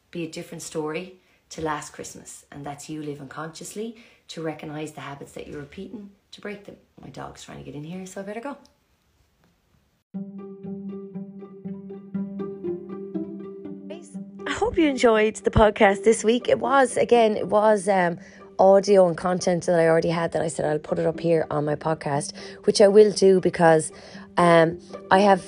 be 0.10 0.24
a 0.24 0.28
different 0.28 0.64
story 0.64 1.20
to 1.50 1.62
last 1.62 1.94
Christmas, 1.94 2.44
and 2.52 2.66
that's 2.66 2.90
you 2.90 3.04
living 3.04 3.28
consciously 3.28 3.98
to 4.30 4.42
recognize 4.42 4.94
the 4.94 5.02
habits 5.02 5.34
that 5.34 5.46
you're 5.48 5.60
repeating 5.60 6.10
to 6.32 6.42
break 6.42 6.64
them. 6.64 6.78
My 7.00 7.10
dog's 7.10 7.44
trying 7.44 7.60
to 7.60 7.64
get 7.64 7.76
in 7.76 7.84
here, 7.84 8.04
so 8.08 8.22
I 8.22 8.24
better 8.24 8.42
go. 8.42 8.58
I 14.48 14.52
hope 14.52 14.80
you 14.80 14.88
enjoyed 14.88 15.36
the 15.36 15.52
podcast 15.52 16.04
this 16.04 16.24
week. 16.24 16.50
It 16.50 16.60
was, 16.60 16.98
again, 16.98 17.38
it 17.38 17.50
was 17.50 17.88
um, 17.88 18.18
audio 18.62 19.08
and 19.08 19.18
content 19.18 19.66
that 19.66 19.80
I 19.80 19.88
already 19.88 20.10
had 20.10 20.32
that 20.34 20.42
I 20.44 20.48
said 20.48 20.66
I'll 20.66 20.80
put 20.80 21.00
it 21.00 21.08
up 21.08 21.20
here 21.20 21.48
on 21.50 21.66
my 21.66 21.76
podcast, 21.76 22.34
which 22.66 22.80
I 22.80 22.88
will 22.88 23.12
do 23.12 23.42
because 23.42 23.92
um, 24.38 24.80
I 25.10 25.20
have, 25.20 25.44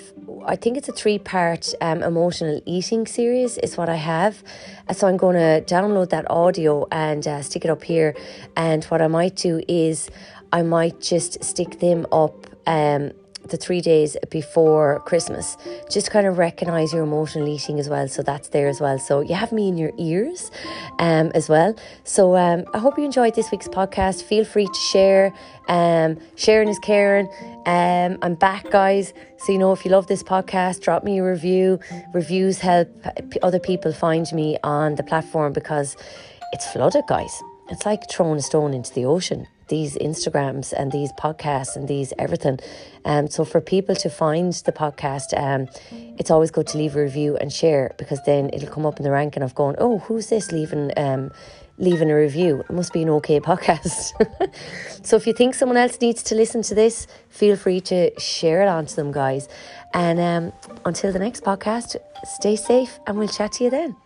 I 0.46 0.56
think 0.56 0.78
it's 0.78 0.90
a 0.90 0.92
three 0.92 1.20
part 1.20 1.74
um, 1.80 2.02
emotional 2.02 2.60
eating 2.66 3.06
series, 3.06 3.60
is 3.60 3.78
what 3.78 3.88
I 3.88 3.96
have. 3.96 4.44
So 4.92 5.08
I'm 5.08 5.18
going 5.18 5.36
to 5.36 5.74
download 5.74 6.10
that 6.10 6.30
audio 6.30 6.88
and 6.92 7.26
uh, 7.28 7.44
stick 7.44 7.64
it 7.66 7.70
up 7.70 7.84
here. 7.84 8.16
And 8.58 8.84
what 8.86 9.02
I 9.02 9.08
might 9.08 9.36
do 9.36 9.62
is 9.68 10.10
I 10.52 10.64
might 10.64 11.00
just 11.00 11.44
stick 11.44 11.80
them 11.80 12.08
up. 12.12 12.48
Um, 12.66 13.12
the 13.50 13.58
three 13.58 13.82
days 13.82 14.18
before 14.30 15.02
Christmas, 15.06 15.58
just 15.90 16.12
kind 16.12 16.28
of 16.28 16.38
recognize 16.38 16.94
your 16.94 17.04
emotional 17.04 17.48
eating 17.48 17.80
as 17.80 17.90
well. 17.90 18.08
So 18.08 18.24
that's 18.24 18.50
there 18.50 18.68
as 18.68 18.80
well. 18.80 19.00
So 19.00 19.22
you 19.22 19.36
have 19.36 19.52
me 19.52 19.68
in 19.68 19.78
your 19.78 19.92
ears 19.98 20.52
um, 21.00 21.32
as 21.36 21.50
well. 21.50 21.76
So 22.04 22.36
um, 22.36 22.66
I 22.74 22.80
hope 22.80 22.98
you 22.98 23.06
enjoyed 23.06 23.36
this 23.36 23.52
week's 23.52 23.68
podcast. 23.68 24.24
Feel 24.24 24.46
free 24.46 24.68
to 24.68 24.80
share. 24.80 25.34
Um, 25.68 26.18
sharing 26.36 26.70
is 26.70 26.80
caring. 26.80 27.28
Um, 27.66 28.18
I'm 28.22 28.36
back, 28.36 28.70
guys. 28.70 29.14
So, 29.38 29.52
you 29.52 29.58
know, 29.58 29.72
if 29.72 29.86
you 29.86 29.92
love 29.92 30.08
this 30.08 30.24
podcast, 30.24 30.82
drop 30.82 31.04
me 31.04 31.20
a 31.20 31.24
review. 31.24 31.80
Reviews 32.14 32.60
help 32.60 32.88
other 33.42 33.60
people 33.60 33.92
find 33.92 34.32
me 34.34 34.58
on 34.64 34.96
the 34.96 35.04
platform 35.04 35.54
because 35.54 35.96
it's 36.54 36.68
flooded, 36.72 37.06
guys. 37.08 37.42
It's 37.70 37.86
like 37.86 38.10
throwing 38.10 38.40
a 38.40 38.42
stone 38.42 38.74
into 38.74 38.94
the 38.94 39.06
ocean 39.06 39.48
these 39.68 39.96
Instagrams 39.96 40.74
and 40.74 40.92
these 40.92 41.12
podcasts 41.14 41.76
and 41.76 41.88
these 41.88 42.14
everything. 42.20 42.60
Um, 43.06 43.28
so 43.28 43.46
for 43.46 43.62
people 43.62 43.96
to 43.96 44.10
find 44.10 44.54
the 44.54 44.72
podcast, 44.72 45.38
um, 45.38 45.68
it's 46.20 46.32
always 46.32 46.52
good 46.52 46.68
to 46.68 46.78
leave 46.78 46.96
a 46.96 47.02
review 47.02 47.38
and 47.38 47.52
share 47.52 47.96
because 47.98 48.20
then 48.26 48.50
it'll 48.54 48.70
come 48.70 48.86
up 48.86 48.98
in 48.98 49.04
the 49.04 49.12
ranking 49.12 49.44
of 49.44 49.56
going, 49.56 49.76
oh, 49.80 50.00
who's 50.00 50.28
this 50.28 50.52
leaving 50.52 50.92
um, 50.98 51.32
leaving 51.78 52.12
a 52.12 52.16
review? 52.16 52.60
It 52.60 52.72
must 52.72 52.94
be 52.94 53.02
an 53.02 53.10
okay 53.10 53.40
podcast. 53.52 54.14
so 55.06 55.16
if 55.16 55.26
you 55.26 55.34
think 55.34 55.56
someone 55.56 55.78
else 55.78 56.00
needs 56.00 56.24
to 56.24 56.36
listen 56.36 56.62
to 56.64 56.76
this, 56.76 57.08
feel 57.30 57.56
free 57.56 57.82
to 57.82 58.12
share 58.20 58.62
it 58.62 58.68
on 58.68 58.86
to 58.86 58.96
them, 58.96 59.12
guys. 59.12 59.48
And 59.94 60.20
um, 60.20 60.54
until 60.86 61.12
the 61.12 61.20
next 61.20 61.44
podcast, 61.44 61.96
stay 62.26 62.56
safe 62.56 63.00
and 63.08 63.18
we'll 63.18 63.28
chat 63.28 63.54
to 63.54 63.64
you 63.64 63.70
then. 63.70 64.03